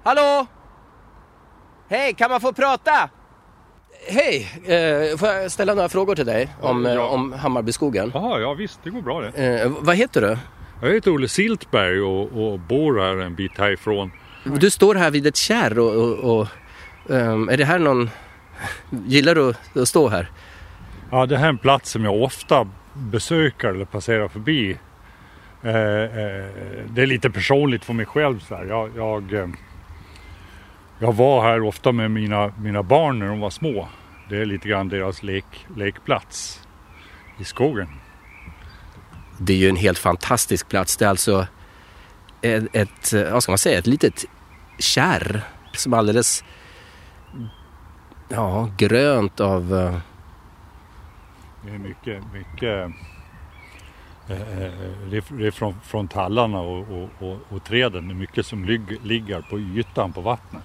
Hallå? 0.03 0.45
Hej, 1.87 2.13
kan 2.13 2.31
man 2.31 2.41
få 2.41 2.53
prata? 2.53 3.09
Hej, 4.07 4.51
eh, 4.65 5.17
får 5.17 5.29
jag 5.29 5.51
ställa 5.51 5.73
några 5.73 5.89
frågor 5.89 6.15
till 6.15 6.25
dig 6.25 6.49
om, 6.61 6.85
ja. 6.85 6.91
Eh, 6.91 7.13
om 7.13 7.33
Hammarbyskogen? 7.33 8.11
Jaha, 8.13 8.39
ja 8.39 8.53
visst, 8.53 8.79
det 8.83 8.89
går 8.89 9.01
bra 9.01 9.21
det. 9.21 9.61
Eh, 9.61 9.71
vad 9.79 9.95
heter 9.95 10.21
du? 10.21 10.37
Jag 10.81 10.93
heter 10.93 11.13
Olle 11.13 11.27
Siltberg 11.27 12.01
och, 12.01 12.51
och, 12.51 12.59
bor 12.59 12.99
här 12.99 13.17
en 13.17 13.35
bit 13.35 13.57
härifrån. 13.57 14.11
Du 14.43 14.69
står 14.69 14.95
här 14.95 15.11
vid 15.11 15.27
ett 15.27 15.35
kärr 15.35 15.79
och, 15.79 15.93
och, 15.93 16.39
och 16.39 16.47
um, 17.05 17.49
är 17.49 17.57
det 17.57 17.65
här 17.65 17.79
någon... 17.79 18.09
Gillar 18.89 19.35
du 19.35 19.53
att 19.81 19.87
stå 19.87 20.07
här? 20.09 20.31
Ja, 21.11 21.25
det 21.25 21.37
här 21.37 21.45
är 21.45 21.49
en 21.49 21.57
plats 21.57 21.91
som 21.91 22.03
jag 22.03 22.21
ofta 22.21 22.67
besöker 22.93 23.67
eller 23.67 23.85
passerar 23.85 24.27
förbi. 24.27 24.77
Eh, 25.63 25.71
eh, 25.71 26.45
det 26.89 27.01
är 27.01 27.05
lite 27.05 27.29
personligt 27.29 27.85
för 27.85 27.93
mig 27.93 28.05
själv. 28.05 28.39
Så 28.39 28.55
här. 28.55 28.65
Jag, 28.65 28.89
jag 28.95 29.33
eh, 29.33 29.47
jag 30.99 31.13
var 31.13 31.43
här 31.43 31.61
ofta 31.61 31.91
med 31.91 32.11
mina, 32.11 32.53
mina 32.57 32.83
barn 32.83 33.19
när 33.19 33.27
de 33.27 33.39
var 33.39 33.49
små. 33.49 33.87
Det 34.29 34.37
är 34.37 34.45
lite 34.45 34.67
grann 34.69 34.89
deras 34.89 35.23
lek, 35.23 35.67
lekplats 35.75 36.67
i 37.39 37.43
skogen. 37.43 37.87
Det 39.37 39.53
är 39.53 39.57
ju 39.57 39.69
en 39.69 39.75
helt 39.75 39.97
fantastisk 39.97 40.69
plats. 40.69 40.97
Det 40.97 41.05
är 41.05 41.09
alltså 41.09 41.47
ett, 42.41 42.75
ett 42.75 43.13
vad 43.31 43.43
ska 43.43 43.51
man 43.51 43.57
säga, 43.57 43.79
ett 43.79 43.87
litet 43.87 44.25
kärr 44.79 45.43
som 45.73 45.93
alldeles 45.93 46.43
ja, 48.29 48.69
grönt 48.77 49.39
av... 49.39 49.73
Eh, 49.73 49.97
det 51.65 51.69
är 51.69 51.77
mycket, 51.77 52.23
mycket 52.33 52.95
eh, 54.27 54.41
eh, 54.41 54.73
det 55.09 55.17
är 55.17 55.51
från, 55.51 55.75
från 55.83 56.07
tallarna 56.07 56.59
och, 56.59 56.79
och, 56.79 57.09
och, 57.19 57.39
och 57.49 57.63
träden. 57.63 58.07
Det 58.07 58.13
är 58.13 58.15
mycket 58.15 58.45
som 58.45 58.65
ligger 59.03 59.41
på 59.41 59.59
ytan 59.59 60.13
på 60.13 60.21
vattnet. 60.21 60.63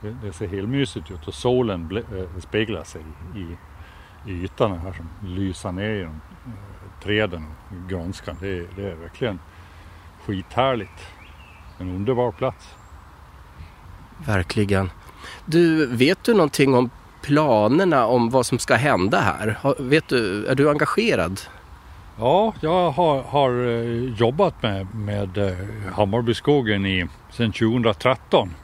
Det, 0.00 0.32
ser 0.32 0.46
helt 0.46 0.68
mysigt 0.68 1.10
ut 1.10 1.28
och 1.28 1.34
solen 1.34 1.96
äh, 1.96 2.40
speglar 2.40 2.84
sig 2.84 3.02
i, 3.36 3.56
i 4.30 4.44
ytan 4.44 4.78
här 4.78 4.92
som 4.92 5.08
lyser 5.28 5.72
ner 5.72 5.94
genom 5.94 6.20
äh, 6.46 7.02
träden 7.04 7.44
och 7.68 7.90
grönskan. 7.90 8.36
Det, 8.40 8.76
det 8.76 8.90
är 8.90 8.94
verkligen 8.94 9.38
skithärligt. 10.26 11.06
En 11.78 11.88
underbar 11.88 12.32
plats. 12.32 12.74
Verkligen. 14.26 14.90
Du, 15.44 15.86
vet 15.86 16.24
du 16.24 16.34
någonting 16.34 16.74
om 16.74 16.90
planerna 17.22 18.06
om 18.06 18.30
vad 18.30 18.46
som 18.46 18.58
ska 18.58 18.74
hända 18.74 19.20
här? 19.20 19.58
Vet 19.78 20.08
du, 20.08 20.46
är 20.46 20.54
du 20.54 20.70
engagerad? 20.70 21.40
Ja, 22.18 22.54
jag 22.60 22.90
har, 22.90 23.22
har 23.22 23.66
eh, 23.66 24.14
jobbat 24.14 24.62
med, 24.62 24.94
med 24.94 25.56
Hammarbyskogen 25.92 26.86
i, 26.86 27.06
sedan 27.30 27.52
2013 27.52 28.54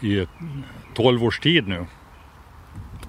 i 0.00 0.26
12 0.94 1.24
års 1.24 1.38
tid 1.38 1.68
nu. 1.68 1.86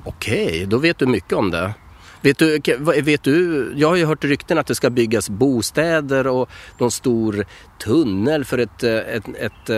Okej, 0.03 0.65
då 0.65 0.77
vet 0.77 0.97
du 0.97 1.05
mycket 1.05 1.33
om 1.33 1.51
det. 1.51 1.73
Vet 2.21 2.37
du, 2.37 2.59
vet 3.01 3.23
du, 3.23 3.73
jag 3.75 3.87
har 3.87 3.95
ju 3.95 4.05
hört 4.05 4.23
rykten 4.23 4.57
att 4.57 4.67
det 4.67 4.75
ska 4.75 4.89
byggas 4.89 5.29
bostäder 5.29 6.27
och 6.27 6.49
någon 6.77 6.91
stor 6.91 7.45
tunnel 7.79 8.45
för 8.45 8.57
ett, 8.57 8.83
ett, 8.83 9.27
ett, 9.39 9.69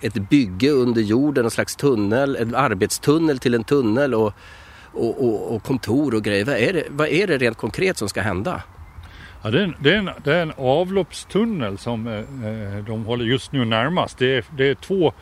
ett 0.00 0.28
bygge 0.30 0.70
under 0.70 1.02
jorden, 1.02 1.44
en 1.44 1.50
slags 1.50 1.76
tunnel, 1.76 2.36
en 2.36 2.54
arbetstunnel 2.54 3.38
till 3.38 3.54
en 3.54 3.64
tunnel 3.64 4.14
och, 4.14 4.32
och, 4.92 5.24
och, 5.24 5.54
och 5.54 5.62
kontor 5.62 6.14
och 6.14 6.24
grejer. 6.24 6.44
Vad 6.44 6.56
är, 6.56 6.72
det, 6.72 6.84
vad 6.90 7.08
är 7.08 7.26
det 7.26 7.38
rent 7.38 7.56
konkret 7.56 7.96
som 7.96 8.08
ska 8.08 8.20
hända? 8.20 8.62
Ja, 9.42 9.50
det, 9.50 9.60
är 9.60 9.64
en, 9.64 9.74
det, 9.80 9.92
är 9.92 9.96
en, 9.96 10.10
det 10.24 10.34
är 10.34 10.42
en 10.42 10.52
avloppstunnel 10.56 11.78
som 11.78 12.06
eh, 12.06 12.14
eh 12.14 12.84
de 12.86 13.04
håller 13.04 13.24
just 13.24 13.52
nu 13.52 13.64
närmast. 13.64 14.18
Det 14.18 14.36
är, 14.36 14.44
det 14.56 14.68
är 14.68 14.74
två, 14.74 15.12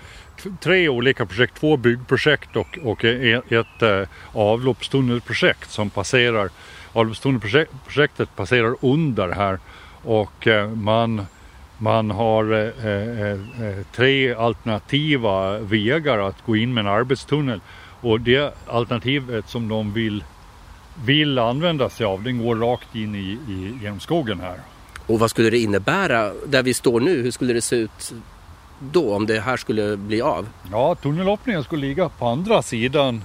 tre 0.61 0.89
olika 0.89 1.27
projekt, 1.27 1.61
två 1.61 1.77
byggprojekt 1.77 2.57
och, 2.57 2.79
och 2.83 3.05
ett, 3.05 3.53
ett 3.53 3.83
eh, 3.83 4.03
avloppstunnelprojekt 4.33 5.71
som 5.71 5.91
passerar. 5.91 6.51
Avloppstunnelprojektet 6.93 8.37
passerar 8.37 8.77
under 8.81 9.29
här 9.29 9.59
och 10.03 10.47
eh, 10.47 10.71
man 10.71 11.27
man 11.79 12.11
har 12.11 12.53
eh, 12.53 12.87
eh, 12.87 13.31
eh, 13.31 13.87
tre 13.95 14.35
alternativa 14.35 15.59
vägar 15.59 16.19
att 16.19 16.47
gå 16.47 16.57
in 16.57 16.75
med 16.75 16.81
en 16.81 16.93
arbetstunnel 16.93 17.61
och 18.01 18.21
det 18.21 18.55
alternativet 18.67 19.49
som 19.49 19.69
de 19.69 19.93
vill, 19.93 20.25
vill 21.05 21.39
använda 21.39 21.91
sig 21.91 22.07
av 22.07 22.23
den 22.23 22.45
går 22.45 22.57
rakt 22.57 22.95
in 22.95 23.15
i, 23.15 23.39
i, 23.49 23.79
genom 23.83 24.01
skogen 24.01 24.41
här. 24.41 24.61
Och 25.07 25.19
vad 25.19 25.31
skulle 25.31 25.51
det 25.51 25.59
innebära 25.59 26.33
där 26.47 26.63
vi 26.63 26.75
står 26.75 27.01
nu? 27.01 27.23
Hur 27.23 27.31
skulle 27.31 27.53
det 27.53 27.63
se 27.63 27.77
ut 27.77 28.15
då 28.79 29.15
om 29.15 29.27
det 29.27 29.41
här 29.41 29.57
skulle 29.57 29.97
bli 29.97 30.23
av? 30.23 30.49
Ja, 30.71 30.95
tunnelöppningen 30.95 31.65
skulle 31.65 31.87
ligga 31.87 32.09
på 32.09 32.27
andra 32.27 32.63
sidan 32.63 33.25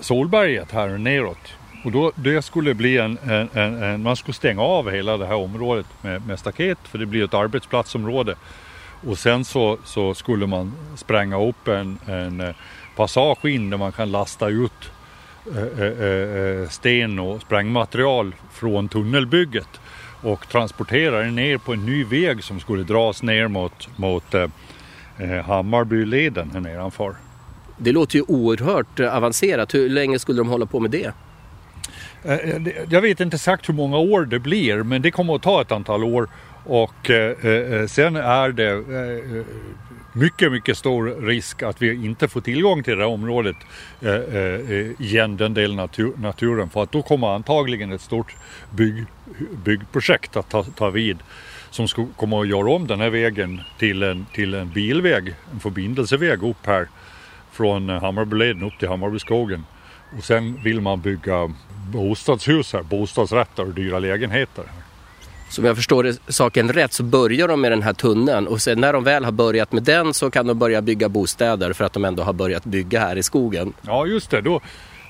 Solberget 0.00 0.72
här 0.72 0.98
neråt. 0.98 1.54
Och 1.84 1.92
då, 1.92 2.12
det 2.14 2.42
skulle 2.42 2.74
bli 2.74 2.98
en, 2.98 3.18
en, 3.24 3.48
en, 3.52 3.82
en, 3.82 4.02
man 4.02 4.16
skulle 4.16 4.34
stänga 4.34 4.62
av 4.62 4.90
hela 4.90 5.16
det 5.16 5.26
här 5.26 5.34
området 5.34 5.86
med, 6.02 6.26
med 6.26 6.38
staket 6.38 6.78
för 6.82 6.98
det 6.98 7.06
blir 7.06 7.24
ett 7.24 7.34
arbetsplatsområde. 7.34 8.34
Och 9.06 9.18
sen 9.18 9.44
så, 9.44 9.78
så 9.84 10.14
skulle 10.14 10.46
man 10.46 10.72
spränga 10.96 11.40
upp 11.42 11.68
en, 11.68 11.98
en 12.06 12.40
eh, 12.40 12.54
passage 12.96 13.44
in 13.44 13.70
där 13.70 13.76
man 13.76 13.92
kan 13.92 14.10
lasta 14.10 14.48
ut 14.48 14.90
eh, 15.56 15.82
eh, 15.82 16.68
sten 16.68 17.18
och 17.18 17.40
sprängmaterial 17.40 18.34
från 18.52 18.88
tunnelbygget 18.88 19.80
och 20.22 20.48
transportera 20.48 21.18
det 21.18 21.30
ner 21.30 21.58
på 21.58 21.72
en 21.72 21.86
ny 21.86 22.04
väg 22.04 22.44
som 22.44 22.60
skulle 22.60 22.82
dras 22.82 23.22
ner 23.22 23.48
mot, 23.48 23.88
mot 23.96 24.34
eh, 24.34 24.46
Hammarbyleden 25.44 26.50
här 26.50 26.60
nedanför. 26.60 27.14
Det 27.78 27.92
låter 27.92 28.16
ju 28.16 28.22
oerhört 28.22 29.00
avancerat. 29.00 29.74
Hur 29.74 29.88
länge 29.88 30.18
skulle 30.18 30.40
de 30.40 30.48
hålla 30.48 30.66
på 30.66 30.80
med 30.80 30.90
det? 30.90 31.12
Eh, 32.26 32.38
jag 32.88 33.00
vet 33.00 33.20
inte 33.20 33.34
exakt 33.34 33.68
hur 33.68 33.74
många 33.74 33.98
år 33.98 34.24
det 34.24 34.38
blir 34.38 34.82
men 34.82 35.02
det 35.02 35.10
kommer 35.10 35.34
att 35.34 35.42
ta 35.42 35.60
ett 35.60 35.72
antal 35.72 36.04
år 36.04 36.28
och 36.64 37.10
eh, 37.10 37.46
eh, 37.46 37.86
sen 37.86 38.16
är 38.16 38.48
det 38.48 38.84
mycket, 40.12 40.52
mycket 40.52 40.78
stor 40.78 41.26
risk 41.26 41.62
att 41.62 41.82
vi 41.82 41.94
inte 41.94 42.28
får 42.28 42.40
tillgång 42.40 42.82
till 42.82 42.96
det 42.96 43.04
här 43.04 43.10
området 43.10 43.56
igen, 44.98 45.36
den 45.36 45.54
delen 45.54 45.78
av 45.78 45.90
naturen. 46.16 46.70
För 46.70 46.82
att 46.82 46.92
då 46.92 47.02
kommer 47.02 47.34
antagligen 47.34 47.92
ett 47.92 48.00
stort 48.00 48.36
bygg, 48.70 49.04
byggprojekt 49.64 50.36
att 50.36 50.48
ta, 50.48 50.62
ta 50.62 50.90
vid 50.90 51.18
som 51.76 51.88
ska, 51.88 52.06
kommer 52.16 52.40
att 52.40 52.48
göra 52.48 52.70
om 52.70 52.86
den 52.86 53.00
här 53.00 53.10
vägen 53.10 53.60
till 53.78 54.02
en, 54.02 54.26
till 54.32 54.54
en 54.54 54.70
bilväg, 54.70 55.34
en 55.52 55.60
förbindelseväg 55.60 56.42
upp 56.42 56.66
här 56.66 56.88
från 57.52 57.88
Hammarbyleden 57.88 58.62
upp 58.62 58.78
till 58.78 58.88
Hammarbyskogen. 58.88 59.64
Och 60.18 60.24
sen 60.24 60.60
vill 60.64 60.80
man 60.80 61.00
bygga 61.00 61.52
bostadshus 61.92 62.72
här, 62.72 62.82
bostadsrätter 62.82 63.62
och 63.62 63.74
dyra 63.74 63.98
lägenheter. 63.98 64.64
Så 65.50 65.62
om 65.62 65.66
jag 65.66 65.76
förstår 65.76 66.04
det, 66.04 66.18
saken 66.28 66.72
rätt 66.72 66.92
så 66.92 67.02
börjar 67.02 67.48
de 67.48 67.60
med 67.60 67.72
den 67.72 67.82
här 67.82 67.92
tunneln 67.92 68.46
och 68.46 68.62
sen 68.62 68.80
när 68.80 68.92
de 68.92 69.04
väl 69.04 69.24
har 69.24 69.32
börjat 69.32 69.72
med 69.72 69.82
den 69.82 70.14
så 70.14 70.30
kan 70.30 70.46
de 70.46 70.58
börja 70.58 70.82
bygga 70.82 71.08
bostäder 71.08 71.72
för 71.72 71.84
att 71.84 71.92
de 71.92 72.04
ändå 72.04 72.22
har 72.22 72.32
börjat 72.32 72.64
bygga 72.64 73.00
här 73.00 73.16
i 73.16 73.22
skogen. 73.22 73.72
Ja 73.82 74.06
just 74.06 74.30
det, 74.30 74.40
då, 74.40 74.60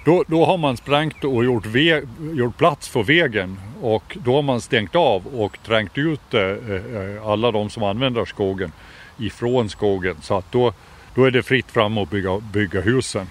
då, 0.04 0.24
då 0.26 0.44
har 0.44 0.58
man 0.58 0.76
sprängt 0.76 1.24
och 1.24 1.44
gjort, 1.44 1.66
väg, 1.66 2.04
gjort 2.34 2.56
plats 2.56 2.88
för 2.88 3.02
vägen 3.02 3.56
och 3.86 4.16
då 4.24 4.34
har 4.34 4.42
man 4.42 4.60
stängt 4.60 4.94
av 4.94 5.26
och 5.26 5.58
trängt 5.66 5.98
ut 5.98 6.34
eh, 6.34 6.40
eh 6.40 7.26
alla 7.26 7.50
de 7.50 7.70
som 7.70 7.82
använder 7.82 8.24
skogen 8.24 8.72
ifrån 9.18 9.68
skogen 9.68 10.16
så 10.22 10.38
att 10.38 10.52
då, 10.52 10.72
då 11.14 11.24
är 11.24 11.30
det 11.30 11.42
fritt 11.42 11.70
fram 11.70 11.98
att 11.98 12.10
bygga, 12.10 12.38
bygga 12.38 12.80
husen. 12.80 13.26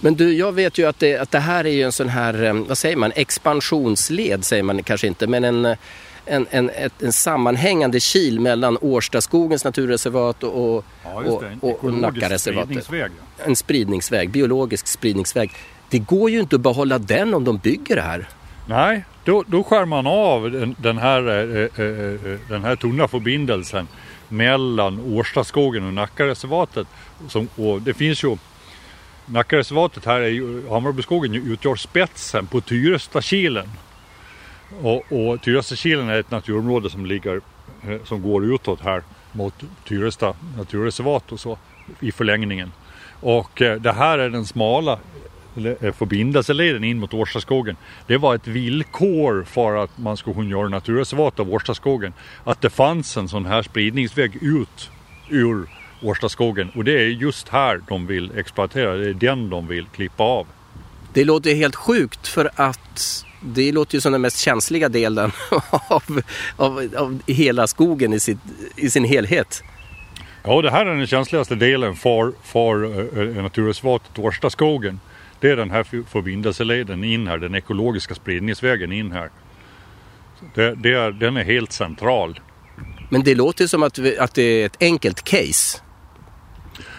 Men 0.00 0.14
du, 0.14 0.32
jag 0.32 0.52
vet 0.52 0.78
ju 0.78 0.88
att 0.88 0.98
det, 0.98 1.16
att 1.16 1.30
det 1.30 1.38
här 1.38 1.66
är 1.66 1.70
ju 1.70 1.82
en 1.82 1.92
sån 1.92 2.08
här, 2.08 2.42
eh, 2.42 2.54
vad 2.54 2.78
säger 2.78 2.96
man, 2.96 3.12
expansionsled 3.14 4.44
säger 4.44 4.62
man 4.62 4.82
kanske 4.82 5.06
inte, 5.06 5.26
men 5.26 5.44
en, 5.44 5.64
en, 6.26 6.46
en, 6.50 6.70
ett, 6.70 7.02
en 7.02 7.12
sammanhängande 7.12 8.00
kil 8.00 8.40
mellan 8.40 8.78
Årstaskogens 8.80 9.64
naturreservat 9.64 10.42
och, 10.42 10.76
och, 10.76 10.84
ja, 11.04 11.14
och, 11.14 11.44
och, 11.60 11.84
och 11.84 11.92
Nackareservatet. 11.92 12.84
Spridningsväg. 12.84 13.10
En 13.44 13.56
spridningsväg, 13.56 14.30
biologisk 14.30 14.86
spridningsväg. 14.86 15.50
Det 15.90 15.98
går 15.98 16.30
ju 16.30 16.40
inte 16.40 16.56
att 16.56 16.62
behålla 16.62 16.98
den 16.98 17.34
om 17.34 17.44
de 17.44 17.58
bygger 17.58 17.96
det 17.96 18.02
här. 18.02 18.28
Nej, 18.66 19.04
då, 19.24 19.44
då 19.46 19.64
skär 19.64 19.84
man 19.84 20.06
av 20.06 20.50
den, 20.50 20.76
den 20.78 20.98
här, 20.98 21.28
eh 21.28 21.68
eh, 21.76 21.84
eh, 21.86 22.32
eh, 22.32 22.38
den 22.48 22.64
här 22.64 22.76
tunna 22.76 23.08
förbindelsen 23.08 23.88
mellan 24.28 25.00
Årstaskogen 25.00 25.86
och 25.86 25.94
Nackareservatet. 25.94 26.86
Som, 27.28 27.48
och 27.56 27.82
det 27.82 27.94
finns 27.94 28.24
ju 28.24 28.36
Nackareservatet 29.26 30.04
här 30.04 30.20
är 30.20 30.28
ju, 30.28 30.68
Hammarbyskogen 30.68 31.34
utgör 31.34 31.76
spetsen 31.76 32.46
på 32.46 32.60
Tyrestakilen. 32.60 33.68
Och, 34.82 35.12
och 35.12 35.42
Tyrestakilen 35.42 36.08
är 36.08 36.20
ett 36.20 36.30
naturområde 36.30 36.90
som 36.90 37.06
ligger, 37.06 37.40
eh, 37.88 38.04
som 38.04 38.22
går 38.22 38.44
utåt 38.44 38.80
här 38.80 39.02
mot 39.32 39.54
Tyresta 39.88 40.34
naturreservat 40.56 41.32
och 41.32 41.40
så 41.40 41.58
i 42.00 42.12
förlängningen. 42.12 42.72
Och 43.20 43.62
eh, 43.62 43.80
det 43.80 43.92
här 43.92 44.18
är 44.18 44.30
den 44.30 44.46
smala 44.46 44.98
förbindelseleden 45.92 46.84
in 46.84 46.98
mot 46.98 47.14
Årstaskogen. 47.14 47.76
Det 48.06 48.16
var 48.16 48.34
ett 48.34 48.46
villkor 48.46 49.44
för 49.44 49.76
att 49.76 49.98
man 49.98 50.16
skulle 50.16 50.34
kunna 50.34 50.50
göra 50.50 50.68
naturreservat 50.68 51.40
av 51.40 51.52
Årstaskogen. 51.52 52.12
Att 52.44 52.60
det 52.60 52.70
fanns 52.70 53.16
en 53.16 53.28
sån 53.28 53.46
här 53.46 53.62
spridningsväg 53.62 54.36
ut 54.42 54.90
ur 55.28 55.66
Årstaskogen 56.02 56.70
och 56.74 56.84
det 56.84 56.92
är 56.92 57.06
just 57.06 57.48
här 57.48 57.80
de 57.88 58.06
vill 58.06 58.38
exploatera, 58.38 58.96
det 58.96 59.08
är 59.08 59.14
den 59.14 59.50
de 59.50 59.66
vill 59.66 59.86
klippa 59.86 60.22
av. 60.22 60.46
Det 61.12 61.24
låter 61.24 61.54
helt 61.54 61.76
sjukt 61.76 62.28
för 62.28 62.50
att 62.54 63.24
det 63.42 63.72
låter 63.72 63.94
ju 63.94 64.00
som 64.00 64.12
den 64.12 64.20
mest 64.20 64.38
känsliga 64.38 64.88
delen 64.88 65.32
av, 65.70 66.22
av, 66.56 66.88
av 66.96 67.20
hela 67.26 67.66
skogen 67.66 68.12
i, 68.12 68.20
sitt, 68.20 68.38
i 68.76 68.90
sin 68.90 69.04
helhet. 69.04 69.62
Ja, 70.44 70.62
det 70.62 70.70
här 70.70 70.86
är 70.86 70.94
den 70.94 71.06
känsligaste 71.06 71.54
delen 71.54 71.94
för, 71.94 72.32
för 72.42 72.84
äh, 73.18 73.42
naturreservatet 73.42 74.18
Årstaskogen. 74.18 75.00
Det 75.42 75.50
är 75.50 75.56
den 75.56 75.70
här 75.70 76.04
förbindelseleden 76.04 77.04
in 77.04 77.26
här, 77.26 77.38
den 77.38 77.54
ekologiska 77.54 78.14
spridningsvägen 78.14 78.92
in 78.92 79.12
här. 79.12 79.30
Det, 80.54 80.74
det 80.74 80.92
är, 80.92 81.10
den 81.10 81.36
är 81.36 81.44
helt 81.44 81.72
central. 81.72 82.40
Men 83.10 83.22
det 83.22 83.34
låter 83.34 83.66
som 83.66 83.82
att, 83.82 83.98
att 84.18 84.34
det 84.34 84.42
är 84.42 84.66
ett 84.66 84.76
enkelt 84.80 85.22
case. 85.22 85.82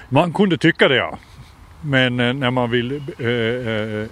Man 0.09 0.33
kunde 0.33 0.57
tycka 0.57 0.87
det 0.87 0.95
ja. 0.95 1.19
Men 1.81 2.19
eh, 2.19 2.33
när 2.33 2.51
man 2.51 2.71
vill 2.71 2.91
eh, 3.19 3.27
eh, 3.27 4.07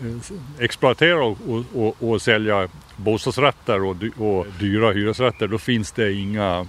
exploatera 0.60 1.24
och, 1.24 1.38
och, 1.74 1.96
och, 2.10 2.22
sälja 2.22 2.68
bostadsrätter 2.96 3.84
och, 3.84 3.96
och 4.18 4.46
dyra 4.60 4.92
hyresrätter 4.92 5.48
då 5.48 5.58
finns 5.58 5.92
det 5.92 6.14
inga, 6.14 6.68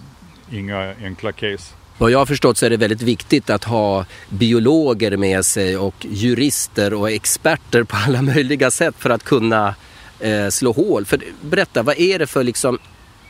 inga 0.51 0.95
enkla 1.03 1.33
case. 1.33 1.75
Vad 2.03 2.11
jag 2.11 2.19
har 2.19 2.27
förstått 2.27 2.57
så 2.57 2.67
är 2.67 2.71
det 2.71 2.77
väldigt 2.77 3.03
viktigt 3.03 3.51
att 3.51 3.65
ha 3.65 4.05
biologer 4.29 5.17
med 5.17 5.45
sig 5.45 5.77
och 5.77 5.95
jurister 6.11 6.95
och 6.95 7.11
experter 7.11 7.85
på 7.85 7.97
alla 7.97 8.23
möjliga 8.23 8.71
sätt 8.71 8.95
för 8.99 9.11
att 9.11 9.25
kunna 9.25 9.75
eh, 10.21 10.49
slå 10.49 10.73
hål. 10.73 11.05
För 11.05 11.21
berätta, 11.41 11.83
vad 11.83 11.99
är 11.99 12.19
det 12.19 12.27
för 12.27 12.45
liksom 12.45 12.79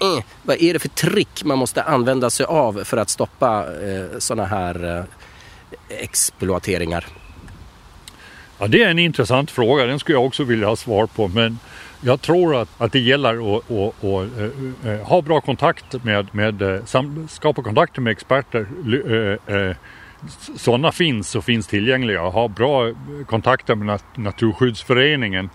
eh, 0.01 0.25
vad 0.43 0.63
är 0.63 0.73
det 0.73 0.79
för 0.79 0.89
trick 0.89 1.45
man 1.45 1.59
måste 1.59 1.83
använda 1.83 2.31
sig 2.31 2.47
av 2.47 2.85
för 2.85 2.97
att 2.97 3.11
stoppa 3.11 3.67
eh, 3.83 4.19
sådana 4.19 4.49
här 4.49 4.99
eh, 4.99 5.05
exploateringar? 5.89 7.07
Ja, 8.59 8.67
det 8.67 8.83
är 8.83 8.89
en 8.89 8.99
intressant 8.99 9.51
fråga. 9.51 9.85
Den 9.85 9.99
skulle 9.99 10.17
jag 10.17 10.27
också 10.27 10.45
vilja 10.45 10.67
ha 10.67 10.77
svar 10.77 11.07
på. 11.07 11.29
Men 11.29 11.59
jag 12.05 12.21
tror 12.21 12.57
att, 12.57 12.69
att 12.79 12.93
det 12.93 13.01
gäller 13.01 13.57
att, 13.57 13.71
att, 13.71 14.05
att, 14.05 14.05
att 14.05 14.85
eh, 14.85 14.93
eh, 14.93 15.01
ha 15.07 15.23
bra 15.23 15.41
kontakt 15.41 16.05
med, 16.05 16.35
med 16.35 16.63
eh, 16.63 16.81
skapa 17.29 17.63
kontakter 17.63 18.01
med 18.01 18.11
experter. 18.11 18.67
Sådana 20.57 20.93
finns 20.93 21.35
och 21.35 21.45
finns 21.45 21.67
tillgängliga. 21.67 22.21
Ha 22.21 22.49
bra 22.49 22.93
kontakter 23.27 23.75
med 23.75 24.01
Naturskyddsföreningen 24.15 25.51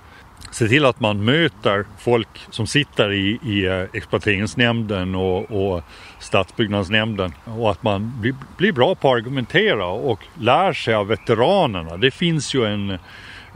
se 0.52 0.68
till 0.68 0.86
att 0.86 1.00
man 1.00 1.26
möter 1.26 1.86
folk 1.98 2.28
som 2.50 2.68
sitter 2.68 3.12
i, 3.12 3.30
i 3.30 3.88
exploateringsnämnden 3.94 5.16
och, 5.16 5.52
och 5.52 5.84
stadsbyggnadsnämnden 6.20 7.34
och 7.46 7.72
att 7.72 7.84
man 7.84 8.22
blir, 8.22 8.36
blir, 8.58 8.72
bra 8.72 8.96
på 8.96 9.10
att 9.10 9.18
argumentera 9.18 9.86
och 9.86 10.20
lär 10.40 10.74
sig 10.74 10.94
av 10.94 11.08
veteranerna. 11.08 11.98
Det 11.98 12.12
finns 12.12 12.56
ju, 12.56 12.66
en, 12.66 12.98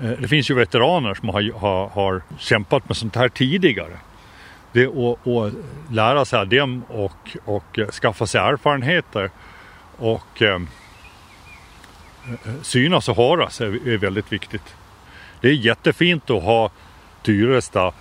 Eh, 0.02 0.10
det 0.10 0.28
finns 0.28 0.50
ju 0.50 0.54
veteraner 0.54 1.14
som 1.14 1.30
har, 1.30 1.60
har, 1.60 1.90
har 1.90 2.22
kämpat 2.38 2.88
med 2.88 2.98
sånt 2.98 3.16
här 3.16 3.30
tidigare. 3.30 3.98
Det, 4.72 4.88
och, 4.88 5.28
och 5.28 5.52
lära 5.92 6.26
sig 6.26 6.40
av 6.40 6.48
dem 6.48 6.84
och, 6.88 7.38
och 7.46 7.80
skaffa 8.02 8.28
sig 8.28 8.42
erfarenheter 8.42 9.30
och 9.98 10.42
eh, 10.42 10.62
eh, 12.28 12.54
synas 12.62 13.10
och 13.10 13.16
höras 13.16 13.62
är, 13.62 13.88
är 13.88 13.98
väldigt 13.98 14.32
viktigt. 14.32 14.76
Det 15.42 15.48
är 15.48 15.54
jättefint 15.54 16.30
att 16.30 16.44
ha 16.44 16.72
Tyresta, 17.24 17.92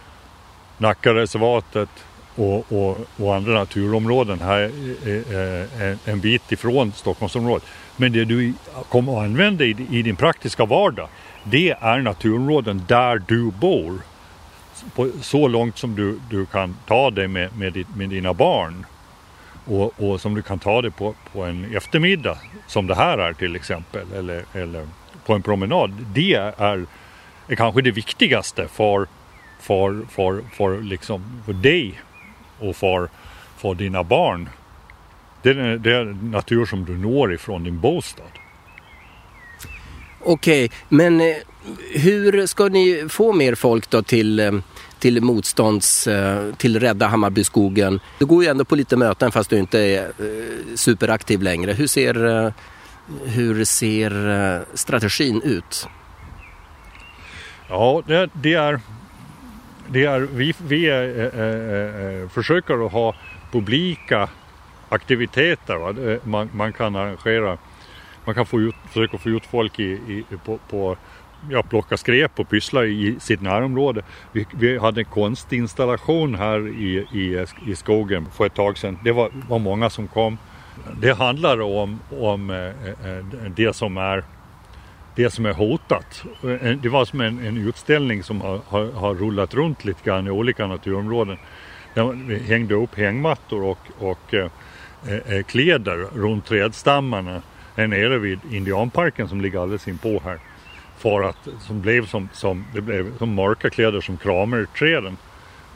Nackareservatet 0.79 1.91
och, 2.35 2.73
och, 2.73 2.99
och 3.17 3.35
andra 3.37 3.53
naturområden 3.53 4.41
här 4.41 4.71
eh, 5.07 5.83
en, 5.83 5.99
en 6.05 6.21
bit 6.21 6.53
ifrån 6.53 6.93
Stockholmsområdet. 6.93 7.69
Men 8.01 8.13
det 8.13 8.25
du 8.25 8.53
kommer 8.89 9.19
att 9.19 9.25
använda 9.25 9.65
i, 9.65 9.77
i 9.91 10.03
din 10.03 10.17
praktiska 10.17 10.65
vardag 10.65 11.09
det 11.45 11.71
är 11.81 11.99
naturområden 11.99 12.83
där 12.89 13.23
du 13.29 13.51
bor. 13.51 14.01
På, 14.95 15.11
så 15.21 15.49
långt 15.49 15.79
som 15.79 15.95
du, 15.95 16.21
du 16.31 16.47
kan 16.47 16.77
ta 16.87 17.11
dig 17.11 17.29
med, 17.29 17.57
med, 17.57 17.85
med 17.97 18.09
dina 18.09 18.35
barn. 18.35 18.87
Och, 19.65 20.03
och, 20.03 20.21
som 20.21 20.35
du 20.35 20.43
kan 20.43 20.59
ta 20.59 20.83
dig 20.83 20.91
på, 20.91 21.15
på 21.33 21.45
en 21.45 21.77
eftermiddag 21.77 22.39
som 22.67 22.87
det 22.87 22.95
här 22.95 23.19
är 23.19 23.33
till 23.33 23.57
exempel. 23.57 24.13
Eller, 24.17 24.45
eller 24.55 24.87
på 25.27 25.35
en 25.35 25.43
promenad. 25.43 25.91
Det 26.15 26.35
är, 26.35 26.87
är 27.49 27.57
kanske 27.57 27.83
det 27.83 27.91
viktigaste 27.91 28.69
för, 28.69 29.07
för, 29.61 30.03
för, 30.11 30.43
för, 30.53 30.81
liksom, 30.81 31.43
för 31.47 31.53
dig 31.53 32.01
och 32.59 32.77
för, 32.77 33.09
för 33.57 33.75
dina 33.75 34.03
barn. 34.03 34.49
Det 35.43 35.51
är, 35.51 35.77
det 35.77 35.95
är 35.95 36.05
natur 36.05 36.67
som 36.67 36.85
du 36.85 36.99
når 36.99 37.35
ifrån 37.35 37.65
din 37.65 37.81
bostad. 37.81 38.27
Okej, 40.23 40.65
okay, 40.65 40.79
men 40.89 41.21
eh, 41.21 41.37
hur 41.95 42.47
ska 42.47 42.69
ni 42.69 43.05
få 43.09 43.33
mer 43.33 43.55
folk 43.55 43.91
då 43.91 44.03
till, 44.03 44.41
eh, 44.41 44.53
till 44.99 45.23
motstånds, 45.23 46.07
eh, 46.07 46.55
till 46.55 46.81
Rädda 46.81 47.07
Hammarbyskogen? 47.07 48.01
Du 48.19 48.27
går 48.27 48.45
ju 48.45 48.51
ändå 48.51 48.65
på 48.65 48.77
lite 48.77 48.97
möten 48.97 49.33
fast 49.33 49.51
du 49.51 49.59
inte 49.59 49.79
är 49.79 50.13
superaktiv 50.75 51.43
längre. 51.43 51.73
Hur 51.73 51.87
ser, 51.87 52.53
hur 53.25 53.65
ser 53.65 54.77
strategin 54.77 55.43
ut? 55.43 55.89
Ja, 57.69 58.03
det, 58.07 58.31
det 58.33 58.55
är, 58.55 58.81
det 59.89 60.05
är, 60.05 60.21
vi, 60.21 60.55
vi 60.67 60.87
är, 60.87 62.23
äh, 62.23 62.29
försöker 62.29 62.87
att 62.87 62.93
ha 62.93 63.15
publika 63.53 64.29
aktiviteter. 64.91 66.21
Man, 66.25 66.51
man 66.53 66.73
kan 66.73 66.97
arrangera 66.97 67.59
man 68.25 68.35
kan 68.35 68.47
få 68.47 68.61
ut, 68.61 68.75
försöka 68.89 69.19
få 69.19 69.29
ut 69.29 69.47
folk 69.47 69.79
i, 69.79 69.85
i, 69.93 70.25
på, 70.45 70.59
på 70.71 70.97
ja, 71.51 71.63
plocka 71.63 71.97
skräp 71.97 72.41
och 72.41 72.49
pyssla 72.49 72.85
i 72.85 73.17
sitt 73.21 73.41
närområde. 73.41 74.03
Vi, 74.33 74.47
vi 74.53 74.79
hade 74.79 75.01
en 75.01 75.05
konstinstallation 75.05 76.35
här 76.35 76.69
i, 76.69 77.07
i, 77.13 77.47
i 77.67 77.77
skogen 77.77 78.27
för 78.37 78.47
ett 78.47 78.55
tag 78.55 78.79
sedan. 78.79 78.99
Det 79.05 79.13
var, 79.13 79.31
var 79.49 79.59
många 79.59 79.91
som 79.91 80.09
kom. 80.09 80.39
Det 81.01 81.13
handlar 81.13 81.61
om, 81.61 82.01
om 82.21 82.51
eh, 82.51 82.57
eh 82.57 83.25
det 83.57 83.77
som 83.77 83.97
är 83.97 84.25
det 85.15 85.31
som 85.31 85.47
är 85.47 85.53
hotat. 85.53 86.25
Det 86.83 86.89
var 86.89 87.05
som 87.05 87.21
en, 87.21 87.47
en 87.47 87.57
utställning 87.69 88.23
som 88.23 88.41
har, 88.41 88.61
har, 88.67 88.93
har, 88.93 89.15
rullat 89.15 89.55
runt 89.55 89.85
lite 89.85 90.05
grann 90.05 90.27
i 90.27 90.31
olika 90.31 90.67
naturområden. 90.67 91.39
Där 91.95 92.05
vi 92.27 92.39
hängde 92.39 92.75
upp 92.75 92.97
hängmattor 92.97 93.63
och, 93.65 93.79
och 93.99 94.35
eh, 94.35 94.51
Eh, 95.09 95.37
eh, 95.37 95.43
kläder 95.43 95.97
runt 96.15 96.47
trädstammarna 96.47 97.43
här 97.77 97.87
nere 97.87 98.19
vid 98.19 98.39
indianparken 98.51 99.29
som 99.29 99.41
ligger 99.41 99.59
alldeles 99.63 99.89
inpå 99.89 100.23
här. 100.25 100.39
För 100.99 101.23
att, 101.23 101.49
som 101.61 101.81
blev 101.81 102.07
som, 102.07 102.29
som, 102.33 102.65
det 102.75 102.81
blev 102.81 103.19
som 103.19 103.35
mörka 103.35 103.71
kläder 103.71 104.01
som 104.01 104.17
kramar 104.17 104.67
träden. 104.79 105.17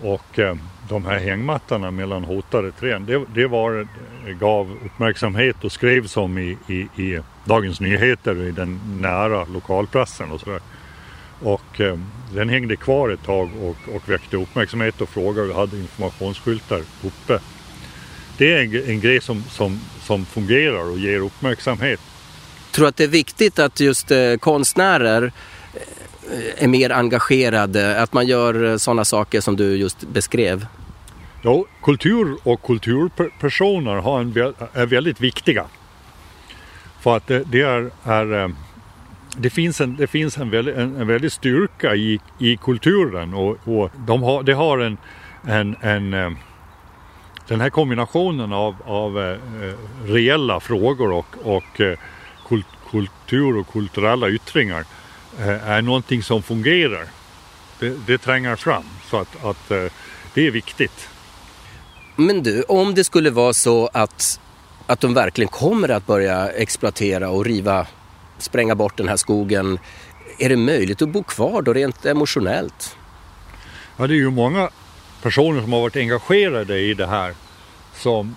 Och 0.02 0.38
eh, 0.38 0.56
de 0.88 1.04
här 1.04 1.18
hängmattorna 1.18 1.90
mellan 1.90 2.24
hotade 2.24 2.70
träd, 2.72 3.02
det, 3.02 3.24
det 3.34 3.46
var, 3.46 3.87
eh, 4.26 4.32
gav 4.32 4.78
uppmärksamhet 4.84 5.64
och 5.64 5.72
skrevs 5.72 6.16
om 6.16 6.38
i, 6.38 6.58
i, 6.66 7.02
i 7.02 7.20
Dagens 7.44 7.80
Nyheter 7.80 8.42
i 8.42 8.50
den 8.50 8.80
nära 9.00 9.44
lokalpressen 9.44 10.32
och 10.32 10.40
sådär. 10.40 10.60
Och 11.42 11.80
eh, 11.80 11.98
den 12.34 12.48
hängde 12.48 12.76
kvar 12.76 13.08
ett 13.08 13.24
tag 13.24 13.50
och, 13.62 13.94
och 13.94 14.08
väckte 14.08 14.37
uppmärksamhet 14.37 15.00
och 15.00 15.08
frågor. 15.08 15.42
Vi 15.44 15.52
hade 15.52 15.76
informationsskyltar 15.76 16.82
uppe 17.04 17.40
det 18.38 18.53
är 18.53 18.62
en, 18.62 18.90
en 18.90 19.01
grej 19.01 19.20
som, 19.20 19.44
som, 19.51 19.81
som 20.03 20.25
fungerar 20.25 20.90
och 20.90 20.99
ger 20.99 21.20
uppmärksamhet. 21.20 22.01
Tror 22.73 22.85
du 22.85 22.88
att 22.88 22.97
det 22.97 23.05
är 23.05 23.09
viktigt 23.09 23.59
att 23.59 23.81
just 23.81 24.11
eh, 24.11 24.35
konstnärer 24.40 25.33
eh, 26.33 26.64
är 26.64 26.68
mer 26.68 26.90
engagerade, 26.90 28.03
att 28.03 28.12
man 28.12 28.27
gör 28.27 28.64
eh, 28.64 28.77
sådana 28.77 29.05
saker 29.05 29.40
som 29.40 29.57
du 29.57 29.77
just 29.77 30.09
beskrev? 30.09 30.66
Ja, 31.42 31.64
kultur 31.83 32.37
och 32.42 32.62
kulturpersoner 32.62 33.94
har 33.94 34.20
en, 34.20 34.55
är 34.73 34.87
väldigt 34.87 35.20
viktiga. 35.20 35.64
För 37.01 37.16
att 37.16 37.27
det, 37.27 37.44
det 37.44 37.61
är, 37.61 37.90
är, 38.05 38.42
eh, 38.42 38.49
det 39.37 39.51
finns 39.51 39.81
en, 39.81 39.97
det 39.97 40.07
finns 40.07 40.38
en, 40.38 40.51
väldigt, 40.51 40.77
en, 40.77 40.97
en 40.97 41.07
väldigt 41.07 41.33
styrka 41.33 41.94
i, 41.94 42.20
i 42.38 42.57
kulturen 42.57 43.35
och, 43.35 43.68
och 43.68 43.90
de 44.07 44.23
har, 44.23 44.42
det 44.42 44.53
har 44.53 44.79
en, 44.79 44.97
en, 45.47 45.77
en 45.81 46.37
den 47.48 47.61
här 47.61 47.70
kombinationen 47.70 48.52
av, 48.52 48.76
av 48.85 49.20
eh, 49.20 49.38
reella 50.04 50.61
frågor 50.61 51.12
och, 51.12 51.37
och 51.42 51.80
eh, 51.80 51.98
kultur 52.90 53.57
och 53.57 53.72
kulturella 53.72 54.28
yttringar 54.28 54.85
eh, 55.38 55.68
är 55.68 55.83
någonting 55.83 56.22
som 56.22 56.42
fungerar. 56.42 57.04
Det, 57.78 58.07
det 58.07 58.18
tränger 58.18 58.57
fram 58.57 58.85
så 59.11 59.16
att, 59.16 59.44
att 59.44 59.70
eh, 59.70 59.85
det 60.35 60.46
är 60.46 60.50
viktigt. 60.50 61.09
Men 62.16 62.42
du, 62.42 62.62
om 62.62 62.94
det 62.94 63.04
skulle 63.04 63.30
vara 63.30 63.52
så 63.52 63.90
att, 63.92 64.40
att 64.87 65.00
de 65.00 65.14
verkligen 65.14 65.48
kommer 65.48 65.88
att 65.88 66.07
börja 66.07 66.50
exploatera 66.50 67.30
och 67.30 67.44
riva, 67.44 67.87
spränga 68.38 68.74
bort 68.74 68.96
den 68.96 69.09
här 69.09 69.16
skogen. 69.16 69.78
Är 70.38 70.48
det 70.48 70.57
möjligt 70.57 71.02
att 71.02 71.09
bo 71.09 71.22
kvar 71.22 71.62
då 71.62 71.72
rent 71.72 72.07
emotionellt? 72.07 72.96
Ja, 73.96 74.07
det 74.07 74.14
är 74.14 74.16
ju 74.16 74.30
många 74.30 74.70
personer 75.24 75.60
som 75.60 75.72
har 75.72 75.80
varit 75.80 75.96
engagerade 75.96 76.78
i 76.78 76.94
det 76.94 77.06
här 77.06 77.34
som, 77.92 78.37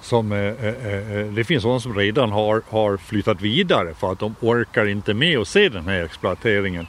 som 0.00 0.32
eh 0.32 0.38
eh, 0.38 0.86
eh, 0.86 1.16
eh, 1.16 1.26
det 1.26 1.44
finns 1.44 1.62
sådana 1.62 1.80
som 1.80 1.94
redan 1.94 2.30
har, 2.32 2.62
har 2.68 2.96
flyttat 2.96 3.40
vidare 3.40 3.94
för 3.94 4.12
att 4.12 4.18
de 4.18 4.34
orkar 4.40 4.86
inte 4.86 5.14
med 5.14 5.38
att 5.38 5.48
se 5.48 5.68
den 5.68 5.84
här 5.84 6.04
exploateringen. 6.04 6.86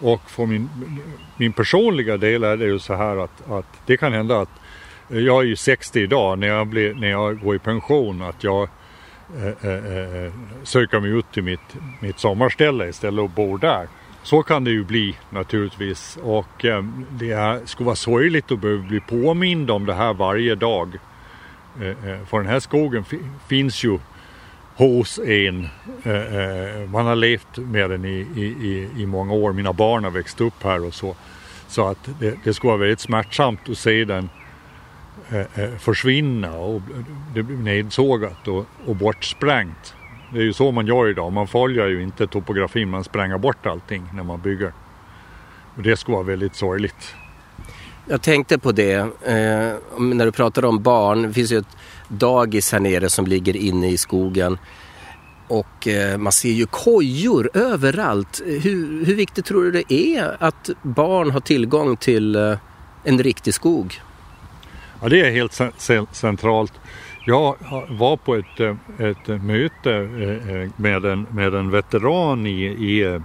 Och 0.00 0.30
för 0.30 0.46
min, 0.46 0.68
min 1.36 1.52
personliga 1.52 2.16
del 2.16 2.44
är 2.44 2.56
det 2.56 2.64
ju 2.64 2.78
så 2.78 2.94
här 2.94 3.16
att, 3.16 3.50
att 3.50 3.66
det 3.86 3.96
kan 3.96 4.12
hända 4.12 4.40
att 4.40 4.60
eh, 5.10 5.18
jag 5.18 5.42
är 5.42 5.46
ju 5.46 5.56
60 5.56 6.00
idag 6.00 6.38
när 6.38 6.48
jag, 6.48 6.66
blir, 6.66 6.94
när 6.94 7.10
jag 7.10 7.40
går 7.40 7.56
i 7.56 7.58
pension 7.58 8.22
att 8.22 8.44
jag 8.44 8.68
eh, 9.36 9.70
eh, 9.70 10.32
söker 10.62 11.00
mig 11.00 11.10
ut 11.10 11.32
till 11.32 11.42
mitt, 11.42 11.76
mitt 12.00 12.18
sommarställe 12.18 12.88
istället 12.88 13.22
och 13.22 13.30
bor 13.30 13.58
där. 13.58 13.88
Så 14.26 14.42
kan 14.42 14.64
det 14.64 14.70
ju 14.70 14.84
bli 14.84 15.16
naturligtvis 15.30 16.18
och 16.22 16.64
eh, 16.64 16.84
det 17.10 17.30
är, 17.30 17.66
skulle 17.66 17.84
vara 17.84 17.96
sorgligt 17.96 18.52
att 18.52 18.60
behöva 18.60 18.82
bli 18.82 19.00
påmind 19.00 19.70
om 19.70 19.86
det 19.86 19.94
här 19.94 20.14
varje 20.14 20.54
dag. 20.54 20.98
Eh, 21.80 21.88
eh 21.88 22.24
för 22.26 22.38
den 22.38 22.46
här 22.46 22.60
skogen 22.60 23.04
finns 23.48 23.84
ju 23.84 23.98
hos 24.74 25.18
en. 25.18 25.68
Eh, 26.02 26.36
eh, 26.36 26.88
man 26.88 27.06
har 27.06 27.16
levt 27.16 27.58
med 27.58 27.90
den 27.90 28.04
i, 28.04 28.26
i, 28.36 28.88
i 29.02 29.06
många 29.06 29.32
år. 29.32 29.52
Mina 29.52 29.72
barn 29.72 30.04
har 30.04 30.10
växt 30.10 30.40
upp 30.40 30.62
här 30.62 30.84
och 30.84 30.94
så. 30.94 31.16
Så 31.68 31.88
att 31.88 32.08
det, 32.20 32.34
det 32.44 32.54
skulle 32.54 32.68
vara 32.68 32.80
väldigt 32.80 33.00
smärtsamt 33.00 33.68
att 33.68 33.78
se 33.78 34.04
den 34.04 34.28
eh, 35.30 35.70
försvinna 35.78 36.52
och 36.52 36.82
det 37.34 37.42
blir 37.42 37.56
nedsågat 37.56 38.48
och, 38.48 38.66
och 38.86 38.96
bortsprängt. 38.96 39.95
Det 40.32 40.38
är 40.38 40.42
ju 40.42 40.52
så 40.52 40.72
man 40.72 40.86
gör 40.86 41.08
idag. 41.08 41.32
Man 41.32 41.46
följer 41.46 41.86
ju 41.86 42.02
inte 42.02 42.26
topografin, 42.26 42.90
man 42.90 43.04
spränger 43.04 43.38
bort 43.38 43.66
allting 43.66 44.02
när 44.14 44.22
man 44.22 44.40
bygger. 44.40 44.72
Och 45.76 45.82
det 45.82 45.96
skulle 45.96 46.14
vara 46.14 46.26
väldigt 46.26 46.56
sorgligt. 46.56 47.14
Jag 48.08 48.22
tänkte 48.22 48.58
på 48.58 48.72
det 48.72 48.94
eh, 48.94 49.74
när 49.98 50.24
du 50.24 50.32
pratar 50.32 50.64
om 50.64 50.82
barn. 50.82 51.22
Det 51.22 51.32
finns 51.32 51.52
ju 51.52 51.58
ett 51.58 51.76
dagis 52.08 52.72
här 52.72 52.80
nere 52.80 53.10
som 53.10 53.26
ligger 53.26 53.56
inne 53.56 53.88
i 53.90 53.98
skogen. 53.98 54.58
Och 55.48 55.88
eh, 55.88 56.18
man 56.18 56.32
ser 56.32 56.50
ju 56.50 56.66
kojor 56.66 57.50
överallt. 57.54 58.42
Hur, 58.44 59.04
hur 59.04 59.14
viktigt 59.14 59.44
tror 59.44 59.64
du 59.64 59.70
det 59.70 59.92
är 59.92 60.36
att 60.40 60.70
barn 60.82 61.30
har 61.30 61.40
tillgång 61.40 61.96
till 61.96 62.36
eh, 62.36 62.58
en 63.04 63.22
riktig 63.22 63.54
skog? 63.54 64.00
Ja, 65.00 65.08
det 65.08 65.20
är 65.20 65.30
helt 65.30 65.62
centralt. 66.12 66.72
Jag 67.28 67.54
var 67.88 68.16
på 68.16 68.34
ett, 68.34 68.60
eh, 68.60 68.76
ett 68.98 69.42
möte 69.42 69.92
eh, 69.92 70.56
eh, 70.56 70.70
med 70.76 71.04
en, 71.04 71.26
med 71.30 71.54
en 71.54 71.70
veteran 71.70 72.46
i, 72.46 72.64
i 72.64 73.20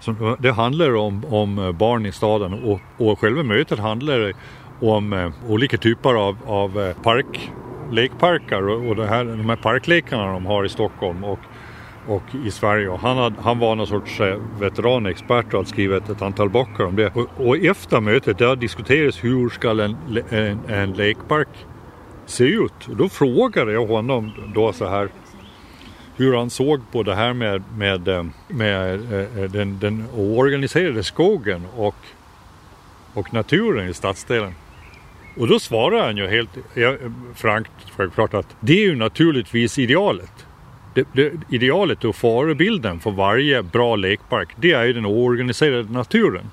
som, 0.00 0.36
det 0.38 0.52
handlar 0.52 0.94
om, 0.94 1.24
om 1.24 1.74
barn 1.78 2.06
i 2.06 2.12
staden 2.12 2.52
och, 2.64 2.80
och 2.96 3.18
själva 3.18 3.42
mötet 3.42 3.78
handlar 3.78 4.32
om 4.80 5.32
olika 5.48 5.76
typer 5.76 6.14
av, 6.14 6.36
av 6.46 6.92
park, 6.92 7.52
lekparker 7.90 8.68
och, 8.68 8.88
och 8.88 8.96
det 8.96 9.06
här, 9.06 9.24
de 9.24 9.48
här 9.48 9.56
parklekarna 9.56 10.32
de 10.32 10.46
har 10.46 10.64
i 10.64 10.68
Stockholm 10.68 11.24
och, 11.24 11.40
och 12.06 12.22
i 12.46 12.50
Sverige. 12.50 12.88
Och 12.88 13.00
han, 13.00 13.16
had, 13.16 13.34
han 13.42 13.58
var 13.58 13.74
någon 13.74 13.86
sorts 13.86 14.20
veteranexpert 14.60 15.46
och 15.46 15.52
hade 15.52 15.68
skrivit 15.68 16.08
ett 16.08 16.22
antal 16.22 16.50
böcker 16.50 16.86
om 16.86 16.96
det. 16.96 17.16
Och, 17.16 17.46
och 17.46 17.56
efter 17.56 18.00
mötet 18.00 18.38
där 18.38 18.56
diskuterades 18.56 19.24
hur 19.24 19.48
ska 19.48 19.70
en, 19.70 19.96
en, 20.30 20.60
en 20.68 20.92
lekpark 20.92 21.48
se 22.26 22.44
ut? 22.44 22.88
Och 22.88 22.96
då 22.96 23.08
frågade 23.08 23.72
jag 23.72 23.86
honom 23.86 24.32
då 24.54 24.72
så 24.72 24.88
här 24.88 25.08
hur 26.16 26.36
han 26.36 26.50
såg 26.50 26.80
på 26.92 27.02
det 27.02 27.14
här 27.14 27.32
med, 27.32 27.62
med, 27.76 28.08
eh, 28.08 28.24
med, 28.48 29.12
eh, 29.12 29.42
eh, 29.42 29.50
den, 29.50 29.78
den 29.78 30.04
oorganiserade 30.16 31.04
skogen 31.04 31.66
och, 31.76 31.96
och 33.14 33.34
naturen 33.34 33.88
i 33.88 33.94
stadsdelen. 33.94 34.54
Och 35.36 35.48
då 35.48 35.58
svarar 35.58 36.04
han 36.04 36.16
ju 36.16 36.26
helt 36.26 36.50
frankt 37.34 37.70
självklart 37.96 38.34
att 38.34 38.56
det 38.60 38.72
är 38.72 38.86
ju 38.86 38.96
naturligtvis 38.96 39.78
idealet. 39.78 40.46
Det, 40.94 41.08
det, 41.12 41.32
idealet 41.48 42.04
och 42.04 42.16
förebilden 42.16 43.00
för 43.00 43.10
varje 43.10 43.62
bra 43.62 43.96
lekpark 43.96 44.48
det 44.56 44.72
är 44.72 44.84
ju 44.84 44.92
den 44.92 45.06
oorganiserade 45.06 45.92
naturen. 45.92 46.50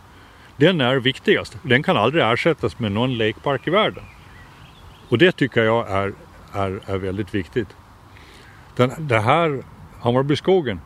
Den 0.58 0.82
är 0.82 0.96
viktigast. 0.96 1.58
Den 1.62 1.84
kan 1.84 1.98
aldrig 1.98 2.24
ersättas 2.24 2.80
med 2.80 2.92
någon 2.92 3.18
lekpark 3.18 3.68
i 3.68 3.70
världen. 3.70 4.04
Och 5.10 5.18
det 5.18 5.32
tycker 5.32 5.64
jag 5.64 5.92
är, 5.92 6.14
är, 6.54 6.80
är 6.86 6.98
väldigt 6.98 7.36
viktigt. 7.36 7.68
Den, 8.76 8.92
det 8.98 9.20
här 9.20 9.64
Hammarbyskogen 10.00 10.80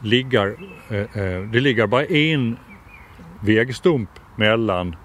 ligger, 0.00 0.56
eh, 0.88 0.96
eh, 0.96 1.42
det 1.42 1.60
ligger 1.60 1.86
bara 1.86 2.04
en 2.04 2.56
vägstump 3.40 4.10
mellan 4.36 4.96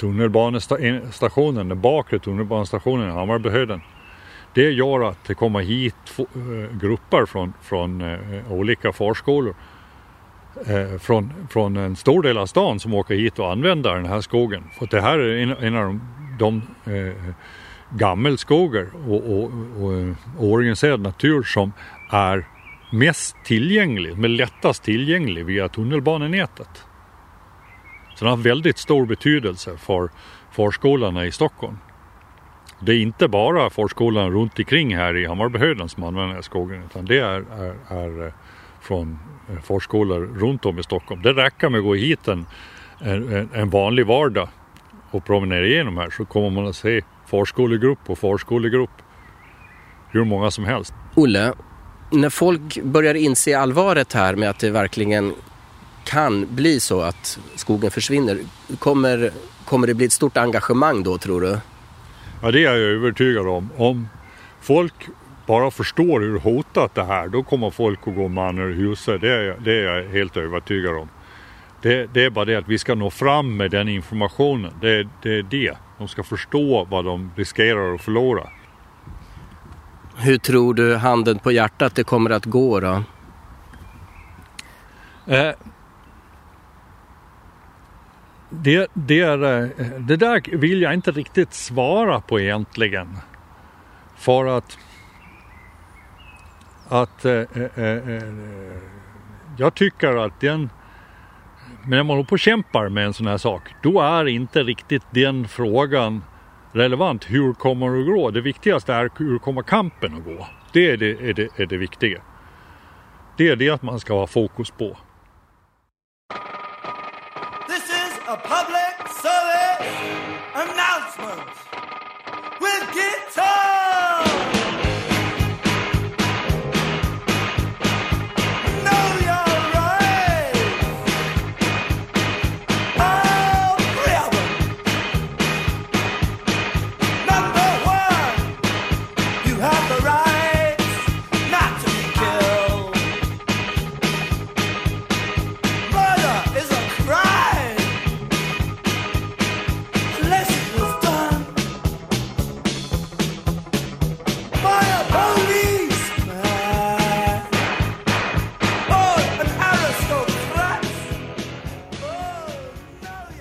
tunnelbanestationen, 0.00 1.68
den 1.68 1.80
bakre 1.80 2.18
tunnelbanestationen 2.18 3.08
i 3.08 3.12
Hammarbyhöjden. 3.12 3.80
Det 4.54 4.70
gör 4.70 5.08
att 5.08 5.24
det 5.24 5.34
kommer 5.34 5.60
hit 5.60 5.94
eh, 6.18 6.76
grupper 6.80 7.26
från, 7.26 7.52
från 7.62 8.00
eh, 8.00 8.52
olika 8.52 8.92
förskolor 8.92 9.54
eh, 10.66 10.98
från, 10.98 11.32
från 11.50 11.76
en 11.76 11.96
stor 11.96 12.22
del 12.22 12.38
av 12.38 12.46
stan 12.46 12.80
som 12.80 12.94
åker 12.94 13.14
hit 13.14 13.38
och 13.38 13.52
använder 13.52 13.94
den 13.94 14.06
här 14.06 14.20
skogen. 14.20 14.64
För 14.78 14.86
det 14.86 15.00
här 15.00 15.18
är 15.18 15.42
en, 15.42 15.50
en 15.50 15.76
av 15.76 15.84
de, 15.84 16.00
de 16.38 16.62
eh, 16.92 17.14
gammelskogar 17.90 18.86
och, 19.08 19.30
och, 19.30 19.44
och, 19.80 20.14
och 20.38 20.52
organiserad 20.52 21.00
natur 21.00 21.42
som 21.42 21.72
är 22.10 22.46
mest 22.90 23.36
tillgänglig, 23.44 24.18
men 24.18 24.36
lättast 24.36 24.82
tillgänglig 24.82 25.44
via 25.44 25.68
tunnelbanenätet. 25.68 26.84
Så 28.14 28.24
den 28.24 28.28
har 28.28 28.36
väldigt 28.36 28.78
stor 28.78 29.06
betydelse 29.06 29.76
för 29.76 30.10
förskolorna 30.50 31.26
i 31.26 31.32
Stockholm. 31.32 31.78
Det 32.80 32.92
är 32.92 32.98
inte 32.98 33.28
bara 33.28 33.70
förskolorna 33.70 34.28
runt 34.28 34.58
omkring 34.58 34.96
här 34.96 35.16
i 35.16 35.26
Hammarbyhöjden 35.26 35.88
som 35.88 36.02
använder 36.02 36.26
den 36.26 36.34
här 36.34 36.42
skogen 36.42 36.82
utan 36.82 37.04
det 37.04 37.18
är, 37.18 37.44
är, 37.60 37.74
är 37.88 38.26
eh, 38.26 38.32
från 38.80 39.18
eh, 39.50 39.60
förskolor 39.60 40.20
runt 40.20 40.66
om 40.66 40.78
i 40.78 40.82
Stockholm. 40.82 41.22
Det 41.22 41.32
räcker 41.32 41.68
med 41.68 41.78
att 41.78 41.84
gå 41.84 41.94
hit 41.94 42.28
en, 42.28 42.46
en, 42.98 43.48
en 43.52 43.70
vanlig 43.70 44.06
vardag 44.06 44.48
och 45.10 45.24
promenera 45.24 45.66
igenom 45.66 45.96
här 45.96 46.10
så 46.10 46.24
kommer 46.24 46.50
man 46.50 46.66
att 46.66 46.76
se 46.76 47.02
förskolegrupp 47.34 47.98
och 48.06 48.18
förskolegrupp 48.18 48.90
hur 50.10 50.24
många 50.24 50.50
som 50.50 50.64
helst. 50.64 50.94
Olle, 51.14 51.52
när 52.10 52.30
folk 52.30 52.82
börjar 52.82 53.14
inse 53.14 53.58
allvaret 53.58 54.12
här 54.12 54.36
med 54.36 54.50
att 54.50 54.58
det 54.58 54.70
verkligen 54.70 55.34
kan 56.04 56.54
bli 56.54 56.80
så 56.80 57.00
att 57.00 57.38
skogen 57.54 57.90
försvinner, 57.90 58.38
kommer, 58.78 59.30
kommer 59.64 59.86
det 59.86 59.94
bli 59.94 60.06
ett 60.06 60.12
stort 60.12 60.36
engagemang 60.36 61.02
då 61.02 61.18
tror 61.18 61.40
du? 61.40 61.58
Ja 62.42 62.50
det 62.50 62.58
är 62.58 62.62
jag 62.62 62.76
övertygad 62.76 63.48
om. 63.48 63.70
Om 63.76 64.08
folk 64.60 64.94
bara 65.46 65.70
förstår 65.70 66.20
hur 66.20 66.38
hotat 66.38 66.94
det 66.94 67.04
här, 67.04 67.28
då 67.28 67.42
kommer 67.42 67.70
folk 67.70 67.98
att 68.06 68.14
gå 68.14 68.28
man 68.28 68.58
ur 68.58 68.74
huset. 68.74 69.20
Det 69.20 69.32
är, 69.32 69.56
det 69.64 69.72
är 69.72 69.96
jag 69.96 70.08
helt 70.08 70.36
övertygad 70.36 70.96
om. 70.96 71.08
Det, 71.82 72.14
det, 72.14 72.24
är 72.24 72.30
bara 72.30 72.44
det 72.44 72.56
att 72.56 72.68
vi 72.68 72.78
ska 72.78 72.94
nå 72.94 73.10
fram 73.10 73.56
med 73.56 73.70
den 73.70 73.88
informationen. 73.88 74.72
Det, 74.80 75.08
det 75.22 75.38
är 75.38 75.42
det. 75.42 75.76
De 75.98 76.08
ska 76.08 76.22
förstå 76.22 76.84
vad 76.84 77.04
de 77.04 77.30
riskerar 77.36 77.94
att 77.94 78.00
förlora. 78.00 78.48
Hur 80.16 80.38
tror 80.38 80.74
du, 80.74 80.96
handen 80.96 81.38
på 81.38 81.52
hjärtat, 81.52 81.94
det 81.94 82.04
kommer 82.04 82.30
att 82.30 82.44
gå 82.44 82.80
då? 82.80 83.02
Eh, 85.26 85.54
det, 88.50 88.88
det, 88.94 89.20
är, 89.20 89.62
eh, 89.62 89.68
det 89.98 90.16
där 90.16 90.56
vill 90.56 90.82
jag 90.82 90.94
inte 90.94 91.10
riktigt 91.10 91.54
svara 91.54 92.20
på 92.20 92.40
egentligen. 92.40 93.16
För 94.16 94.46
att, 94.46 94.78
att 96.88 97.24
eh, 97.24 97.32
eh, 97.32 97.86
eh 97.86 98.22
jag 99.56 99.74
tycker 99.74 100.16
att 100.16 100.40
den, 100.40 100.70
men 101.86 101.90
när 101.90 102.02
man 102.02 102.16
håller 102.16 102.24
på 102.24 102.32
och 102.32 102.38
kämpar 102.38 102.88
med 102.88 103.06
en 103.06 103.12
sån 103.12 103.26
här 103.26 103.38
sak, 103.38 103.62
då 103.82 104.00
är 104.00 104.28
inte 104.28 104.62
riktigt 104.62 105.02
den 105.10 105.48
frågan 105.48 106.24
relevant. 106.72 107.30
Hur 107.30 107.52
kommer 107.52 107.90
det 107.90 108.00
att 108.00 108.06
gå? 108.06 108.30
Det 108.30 108.40
viktigaste 108.40 108.94
är 108.94 109.10
hur 109.16 109.38
kommer 109.38 109.62
kampen 109.62 110.14
att 110.14 110.24
gå? 110.24 110.46
Det 110.72 110.90
är 110.90 110.96
det, 110.96 111.10
är 111.10 111.34
det, 111.34 111.48
är 111.56 111.66
det 111.66 111.76
viktiga. 111.76 112.22
Det 113.36 113.48
är 113.48 113.56
det 113.56 113.70
att 113.70 113.82
man 113.82 114.00
ska 114.00 114.14
ha 114.14 114.26
fokus 114.26 114.70
på. 114.70 114.96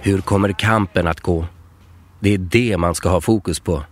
Hur 0.05 0.21
kommer 0.21 0.51
kampen 0.51 1.07
att 1.07 1.21
gå? 1.21 1.45
Det 2.19 2.33
är 2.33 2.37
det 2.37 2.77
man 2.77 2.95
ska 2.95 3.09
ha 3.09 3.21
fokus 3.21 3.59
på. 3.59 3.83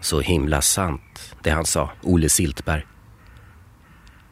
Så 0.00 0.20
himla 0.20 0.60
sant, 0.60 1.34
det 1.42 1.50
han 1.50 1.64
sa, 1.64 1.90
Olle 2.02 2.28
Siltberg. 2.28 2.86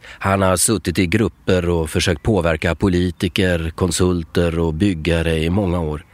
Han 0.05 0.42
har 0.42 0.57
suttit 0.57 0.98
i 0.98 1.07
grupper 1.07 1.68
och 1.68 1.90
försökt 1.90 2.22
påverka 2.22 2.74
politiker, 2.74 3.70
konsulter 3.70 4.59
och 4.59 4.74
byggare 4.74 5.38
i 5.38 5.51
många 5.51 5.81
år 5.81 6.05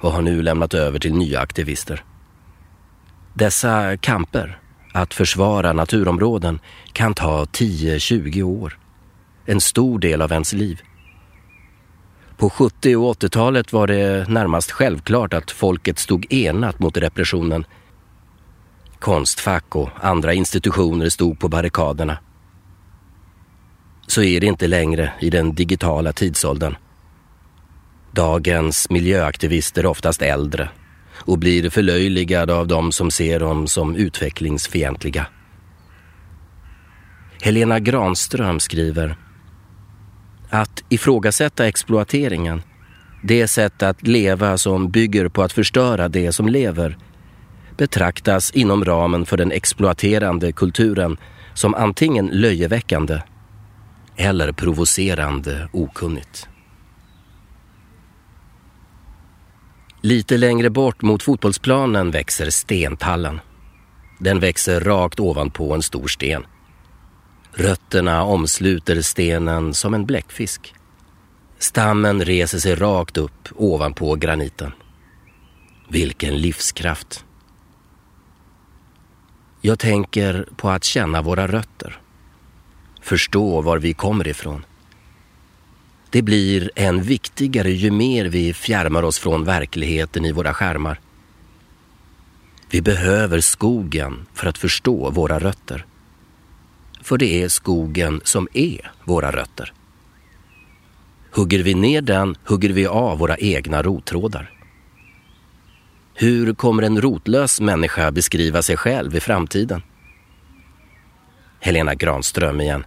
och 0.00 0.12
har 0.12 0.22
nu 0.22 0.42
lämnat 0.42 0.74
över 0.74 0.98
till 0.98 1.14
nya 1.14 1.40
aktivister. 1.40 2.04
Dessa 3.34 3.96
kamper, 3.96 4.58
att 4.92 5.14
försvara 5.14 5.72
naturområden, 5.72 6.60
kan 6.92 7.14
ta 7.14 7.44
10-20 7.44 8.42
år. 8.42 8.78
En 9.46 9.60
stor 9.60 9.98
del 9.98 10.22
av 10.22 10.32
ens 10.32 10.52
liv. 10.52 10.82
På 12.40 12.50
70 12.50 12.96
och 12.96 13.14
80-talet 13.14 13.72
var 13.72 13.86
det 13.86 14.28
närmast 14.28 14.70
självklart 14.70 15.34
att 15.34 15.50
folket 15.50 15.98
stod 15.98 16.32
enat 16.32 16.78
mot 16.78 16.96
repressionen. 16.96 17.64
Konstfack 18.98 19.76
och 19.76 19.90
andra 20.00 20.34
institutioner 20.34 21.08
stod 21.08 21.38
på 21.38 21.48
barrikaderna. 21.48 22.18
Så 24.06 24.22
är 24.22 24.40
det 24.40 24.46
inte 24.46 24.66
längre 24.66 25.12
i 25.20 25.30
den 25.30 25.54
digitala 25.54 26.12
tidsåldern. 26.12 26.76
Dagens 28.12 28.90
miljöaktivister 28.90 29.82
är 29.82 29.86
oftast 29.86 30.22
äldre 30.22 30.68
och 31.14 31.38
blir 31.38 31.70
förlöjligade 31.70 32.54
av 32.54 32.66
de 32.66 32.92
som 32.92 33.10
ser 33.10 33.40
dem 33.40 33.66
som 33.66 33.96
utvecklingsfientliga. 33.96 35.26
Helena 37.42 37.80
Granström 37.80 38.60
skriver 38.60 39.16
att 40.50 40.84
ifrågasätta 40.88 41.66
exploateringen, 41.66 42.62
det 43.22 43.48
sätt 43.48 43.82
att 43.82 44.06
leva 44.06 44.58
som 44.58 44.90
bygger 44.90 45.28
på 45.28 45.42
att 45.42 45.52
förstöra 45.52 46.08
det 46.08 46.32
som 46.32 46.48
lever, 46.48 46.98
betraktas 47.76 48.50
inom 48.50 48.84
ramen 48.84 49.26
för 49.26 49.36
den 49.36 49.52
exploaterande 49.52 50.52
kulturen 50.52 51.16
som 51.54 51.74
antingen 51.74 52.26
löjeväckande 52.26 53.22
eller 54.16 54.52
provocerande 54.52 55.68
okunnigt. 55.72 56.48
Lite 60.02 60.36
längre 60.36 60.70
bort 60.70 61.02
mot 61.02 61.22
fotbollsplanen 61.22 62.10
växer 62.10 62.50
stentallen. 62.50 63.40
Den 64.18 64.40
växer 64.40 64.80
rakt 64.80 65.20
ovanpå 65.20 65.74
en 65.74 65.82
stor 65.82 66.08
sten. 66.08 66.42
Rötterna 67.52 68.22
omsluter 68.22 69.02
stenen 69.02 69.74
som 69.74 69.94
en 69.94 70.06
bläckfisk. 70.06 70.74
Stammen 71.58 72.24
reser 72.24 72.58
sig 72.58 72.74
rakt 72.74 73.16
upp 73.16 73.48
ovanpå 73.56 74.14
graniten. 74.14 74.72
Vilken 75.88 76.38
livskraft! 76.38 77.24
Jag 79.60 79.78
tänker 79.78 80.48
på 80.56 80.70
att 80.70 80.84
känna 80.84 81.22
våra 81.22 81.46
rötter. 81.46 82.00
förstå 83.02 83.60
var 83.60 83.78
vi 83.78 83.94
kommer 83.94 84.28
ifrån. 84.28 84.64
Det 86.10 86.22
blir 86.22 86.70
än 86.76 87.02
viktigare 87.02 87.70
ju 87.70 87.90
mer 87.90 88.24
vi 88.24 88.54
fjärmar 88.54 89.02
oss 89.02 89.18
från 89.18 89.44
verkligheten 89.44 90.24
i 90.24 90.32
våra 90.32 90.54
skärmar. 90.54 91.00
Vi 92.70 92.82
behöver 92.82 93.40
skogen 93.40 94.26
för 94.34 94.46
att 94.46 94.58
förstå 94.58 95.10
våra 95.10 95.38
rötter. 95.38 95.86
För 97.02 97.18
det 97.18 97.42
är 97.42 97.48
skogen 97.48 98.20
som 98.24 98.48
är 98.52 98.92
våra 99.04 99.30
rötter. 99.30 99.72
Hugger 101.32 101.62
vi 101.62 101.74
ner 101.74 102.02
den 102.02 102.36
hugger 102.44 102.68
vi 102.68 102.86
av 102.86 103.18
våra 103.18 103.36
egna 103.36 103.82
rottrådar. 103.82 104.50
Hur 106.14 106.54
kommer 106.54 106.82
en 106.82 107.00
rotlös 107.00 107.60
människa 107.60 108.10
beskriva 108.10 108.62
sig 108.62 108.76
själv 108.76 109.16
i 109.16 109.20
framtiden? 109.20 109.82
Helena 111.60 111.94
Granström 111.94 112.60
igen. 112.60 112.84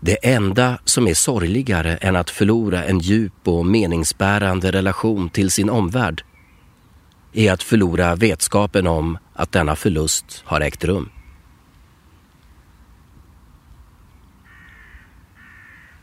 Det 0.00 0.26
enda 0.34 0.78
som 0.84 1.08
är 1.08 1.14
sorgligare 1.14 1.96
än 1.96 2.16
att 2.16 2.30
förlora 2.30 2.84
en 2.84 2.98
djup 2.98 3.48
och 3.48 3.66
meningsbärande 3.66 4.72
relation 4.72 5.28
till 5.28 5.50
sin 5.50 5.70
omvärld 5.70 6.22
är 7.32 7.52
att 7.52 7.62
förlora 7.62 8.16
vetskapen 8.16 8.86
om 8.86 9.18
att 9.32 9.52
denna 9.52 9.76
förlust 9.76 10.42
har 10.44 10.60
ägt 10.60 10.84
rum. 10.84 11.10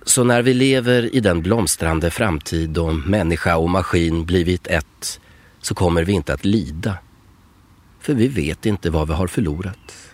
Så 0.05 0.23
när 0.23 0.41
vi 0.41 0.53
lever 0.53 1.15
i 1.15 1.19
den 1.19 1.41
blomstrande 1.41 2.09
framtid 2.09 2.69
då 2.69 2.91
människa 2.91 3.57
och 3.57 3.69
maskin 3.69 4.25
blivit 4.25 4.67
ett 4.67 5.19
så 5.61 5.75
kommer 5.75 6.03
vi 6.03 6.13
inte 6.13 6.33
att 6.33 6.45
lida. 6.45 6.97
För 7.99 8.13
vi 8.13 8.27
vet 8.27 8.65
inte 8.65 8.89
vad 8.89 9.07
vi 9.07 9.13
har 9.13 9.27
förlorat. 9.27 10.11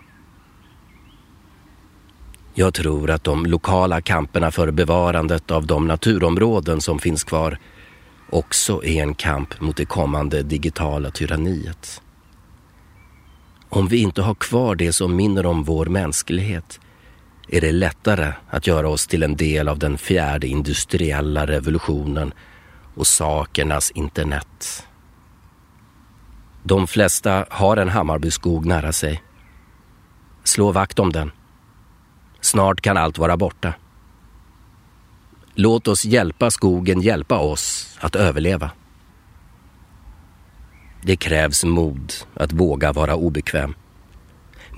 Jag 2.53 2.73
tror 2.73 3.09
att 3.11 3.23
de 3.23 3.45
lokala 3.45 4.01
kamperna 4.01 4.51
för 4.51 4.71
bevarandet 4.71 5.51
av 5.51 5.67
de 5.67 5.88
naturområden 5.88 6.81
som 6.81 6.99
finns 6.99 7.23
kvar 7.23 7.59
också 8.29 8.83
är 8.83 9.01
en 9.01 9.13
kamp 9.13 9.61
mot 9.61 9.77
det 9.77 9.85
kommande 9.85 10.43
digitala 10.43 11.11
tyranniet. 11.11 12.01
Om 13.69 13.88
vi 13.88 13.97
inte 13.97 14.21
har 14.21 14.35
kvar 14.35 14.75
det 14.75 14.93
som 14.93 15.15
minner 15.15 15.45
om 15.45 15.63
vår 15.63 15.85
mänsklighet 15.85 16.79
är 17.47 17.61
det 17.61 17.71
lättare 17.71 18.33
att 18.49 18.67
göra 18.67 18.89
oss 18.89 19.07
till 19.07 19.23
en 19.23 19.35
del 19.35 19.67
av 19.67 19.79
den 19.79 19.97
fjärde 19.97 20.47
industriella 20.47 21.47
revolutionen 21.47 22.33
och 22.95 23.07
sakernas 23.07 23.91
internet. 23.91 24.87
De 26.63 26.87
flesta 26.87 27.45
har 27.49 27.77
en 27.77 27.89
Hammarbyskog 27.89 28.65
nära 28.65 28.91
sig. 28.91 29.23
Slå 30.43 30.71
vakt 30.71 30.99
om 30.99 31.11
den. 31.11 31.31
Snart 32.41 32.81
kan 32.81 32.97
allt 32.97 33.17
vara 33.17 33.37
borta. 33.37 33.73
Låt 35.55 35.87
oss 35.87 36.05
hjälpa 36.05 36.51
skogen 36.51 37.01
hjälpa 37.01 37.39
oss 37.39 37.97
att 37.99 38.15
överleva. 38.15 38.71
Det 41.01 41.15
krävs 41.15 41.63
mod 41.63 42.13
att 42.33 42.51
våga 42.51 42.93
vara 42.93 43.15
obekväm. 43.15 43.73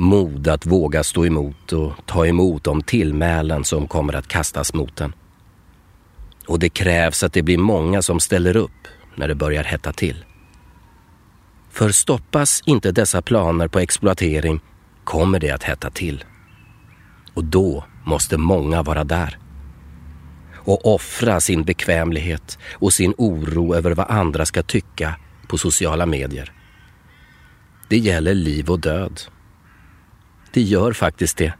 Mod 0.01 0.47
att 0.47 0.65
våga 0.65 1.03
stå 1.03 1.25
emot 1.25 1.73
och 1.73 1.93
ta 2.05 2.25
emot 2.25 2.63
de 2.63 2.81
tillmälen 2.81 3.63
som 3.63 3.87
kommer 3.87 4.13
att 4.13 4.27
kastas 4.27 4.73
mot 4.73 5.01
en. 5.01 5.13
Och 6.47 6.59
det 6.59 6.69
krävs 6.69 7.23
att 7.23 7.33
det 7.33 7.41
blir 7.41 7.57
många 7.57 8.01
som 8.01 8.19
ställer 8.19 8.55
upp 8.55 8.87
när 9.15 9.27
det 9.27 9.35
börjar 9.35 9.63
hetta 9.63 9.93
till. 9.93 10.25
För 11.69 11.89
stoppas 11.89 12.61
inte 12.65 12.91
dessa 12.91 13.21
planer 13.21 13.67
på 13.67 13.79
exploatering 13.79 14.59
kommer 15.03 15.39
det 15.39 15.51
att 15.51 15.63
hetta 15.63 15.89
till. 15.89 16.23
Och 17.33 17.43
då 17.43 17.85
måste 18.05 18.37
många 18.37 18.83
vara 18.83 19.03
där. 19.03 19.37
Och 20.55 20.95
offra 20.95 21.39
sin 21.39 21.63
bekvämlighet 21.63 22.57
och 22.73 22.93
sin 22.93 23.13
oro 23.17 23.75
över 23.75 23.91
vad 23.91 24.09
andra 24.09 24.45
ska 24.45 24.63
tycka 24.63 25.15
på 25.47 25.57
sociala 25.57 26.05
medier. 26.05 26.53
Det 27.89 27.97
gäller 27.97 28.33
liv 28.33 28.69
och 28.69 28.79
död. 28.79 29.21
Det 30.53 30.61
gör 30.61 30.93
faktiskt 30.93 31.37
det. 31.37 31.53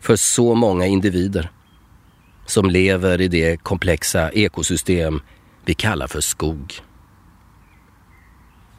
För 0.00 0.16
så 0.16 0.54
många 0.54 0.86
individer 0.86 1.50
som 2.46 2.70
lever 2.70 3.20
i 3.20 3.28
det 3.28 3.56
komplexa 3.56 4.30
ekosystem 4.30 5.20
vi 5.64 5.74
kallar 5.74 6.06
för 6.06 6.20
skog. 6.20 6.74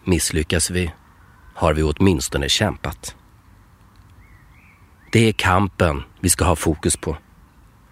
Misslyckas 0.04 0.70
vi 0.70 0.92
har 1.54 1.74
vi 1.74 1.84
åtminstone 1.84 2.50
kämpat. 2.50 3.16
Det 5.12 5.28
är 5.30 5.34
kampen 5.34 6.04
vi 6.20 6.30
ska 6.30 6.46
ha 6.46 6.56
fokus 6.56 6.98
på. 6.98 7.18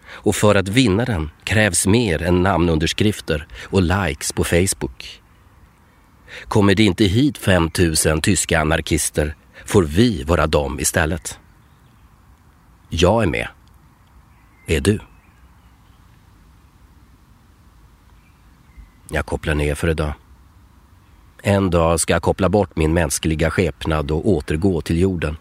Och 0.08 0.36
för 0.36 0.56
att 0.56 0.68
vinna 0.68 1.06
den 1.06 1.30
krävs 1.44 1.88
mer 1.88 2.22
än 2.22 2.44
namnunderskrifter 2.44 3.48
och 3.64 3.82
likes 3.82 4.32
på 4.34 4.44
Facebook. 4.44 5.22
Kommer 6.48 6.76
det 6.76 6.84
inte 6.84 7.04
hit 7.04 7.38
5000 7.38 8.22
tyska 8.22 8.60
anarkister 8.60 9.36
får 9.66 9.84
vi 9.84 10.24
vara 10.24 10.48
dem 10.48 10.80
istället. 10.80 11.40
Jag 12.90 13.24
är 13.24 13.28
med. 13.28 13.48
Är 14.68 14.82
du? 14.82 15.00
Jag 19.10 19.26
kopplar 19.26 19.56
ner 19.56 19.76
för 19.76 19.88
idag. 19.90 20.14
En 21.44 21.70
dag 21.70 22.00
ska 22.00 22.14
jag 22.14 22.22
koppla 22.22 22.50
bort 22.50 22.76
min 22.76 22.94
mänskliga 22.94 23.52
skepnad 23.52 24.12
och 24.12 24.30
återgå 24.30 24.82
till 24.82 25.00
jorden. 25.00 25.38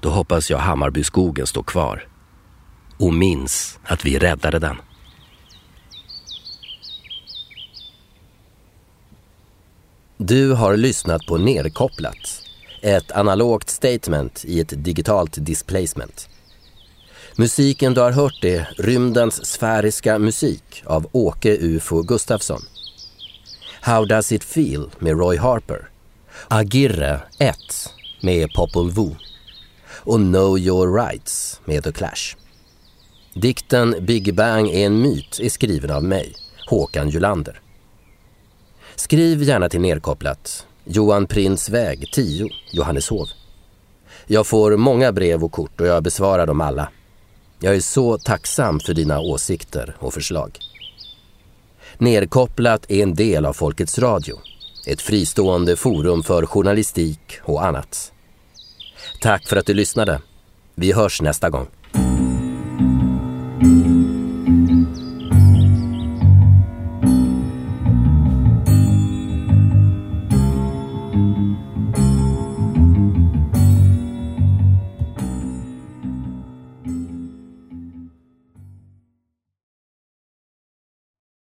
Då 0.00 0.10
hoppas 0.10 0.50
jag 0.50 0.58
Hammarbyskogen 0.58 1.46
står 1.46 1.62
kvar. 1.62 2.08
Och 2.96 3.14
minns 3.14 3.78
att 3.84 4.04
vi 4.04 4.18
räddade 4.18 4.58
den. 4.58 4.76
Du 10.16 10.52
har 10.52 10.76
lyssnat 10.76 11.26
på 11.26 11.38
Nerkopplat. 11.38 12.43
Ett 12.84 13.12
analogt 13.12 13.70
statement 13.70 14.44
i 14.44 14.60
ett 14.60 14.84
digitalt 14.84 15.46
displacement. 15.46 16.28
Musiken 17.36 17.94
du 17.94 18.00
har 18.00 18.10
hört 18.10 18.44
är 18.44 18.68
Rymdens 18.78 19.46
sfäriska 19.46 20.18
musik 20.18 20.82
av 20.86 21.06
Åke 21.12 21.56
UFO 21.60 22.02
Gustafsson. 22.02 22.60
How 23.80 24.04
Does 24.04 24.32
It 24.32 24.44
Feel 24.44 24.90
med 24.98 25.18
Roy 25.18 25.36
Harper. 25.36 25.88
Agirre 26.48 27.20
1 27.38 27.56
med 28.20 28.52
Popol 28.52 28.90
Vuh 28.90 29.16
och 29.88 30.18
Know 30.18 30.58
Your 30.58 30.96
Rights 30.96 31.60
med 31.64 31.84
The 31.84 31.92
Clash. 31.92 32.36
Dikten 33.34 33.96
Big 34.00 34.34
Bang 34.34 34.70
är 34.70 34.86
en 34.86 35.00
myt 35.00 35.40
är 35.42 35.48
skriven 35.48 35.90
av 35.90 36.04
mig, 36.04 36.34
Håkan 36.66 37.08
Julander. 37.08 37.60
Skriv 38.96 39.42
gärna 39.42 39.68
till 39.68 39.80
Nerkopplat, 39.80 40.66
Johan 40.86 41.26
Prins 41.26 41.68
väg 41.68 42.12
10, 42.12 42.48
Johanneshov. 42.72 43.28
Jag 44.26 44.46
får 44.46 44.76
många 44.76 45.12
brev 45.12 45.44
och 45.44 45.52
kort 45.52 45.80
och 45.80 45.86
jag 45.86 46.02
besvarar 46.02 46.46
dem 46.46 46.60
alla. 46.60 46.88
Jag 47.60 47.76
är 47.76 47.80
så 47.80 48.18
tacksam 48.18 48.80
för 48.80 48.94
dina 48.94 49.20
åsikter 49.20 49.96
och 49.98 50.14
förslag. 50.14 50.58
Nerkopplat 51.98 52.90
är 52.90 53.02
en 53.02 53.14
del 53.14 53.46
av 53.46 53.52
Folkets 53.52 53.98
Radio, 53.98 54.38
ett 54.86 55.00
fristående 55.00 55.76
forum 55.76 56.22
för 56.22 56.46
journalistik 56.46 57.38
och 57.42 57.64
annat. 57.64 58.12
Tack 59.20 59.46
för 59.46 59.56
att 59.56 59.66
du 59.66 59.74
lyssnade. 59.74 60.20
Vi 60.74 60.92
hörs 60.92 61.22
nästa 61.22 61.50
gång. 61.50 61.66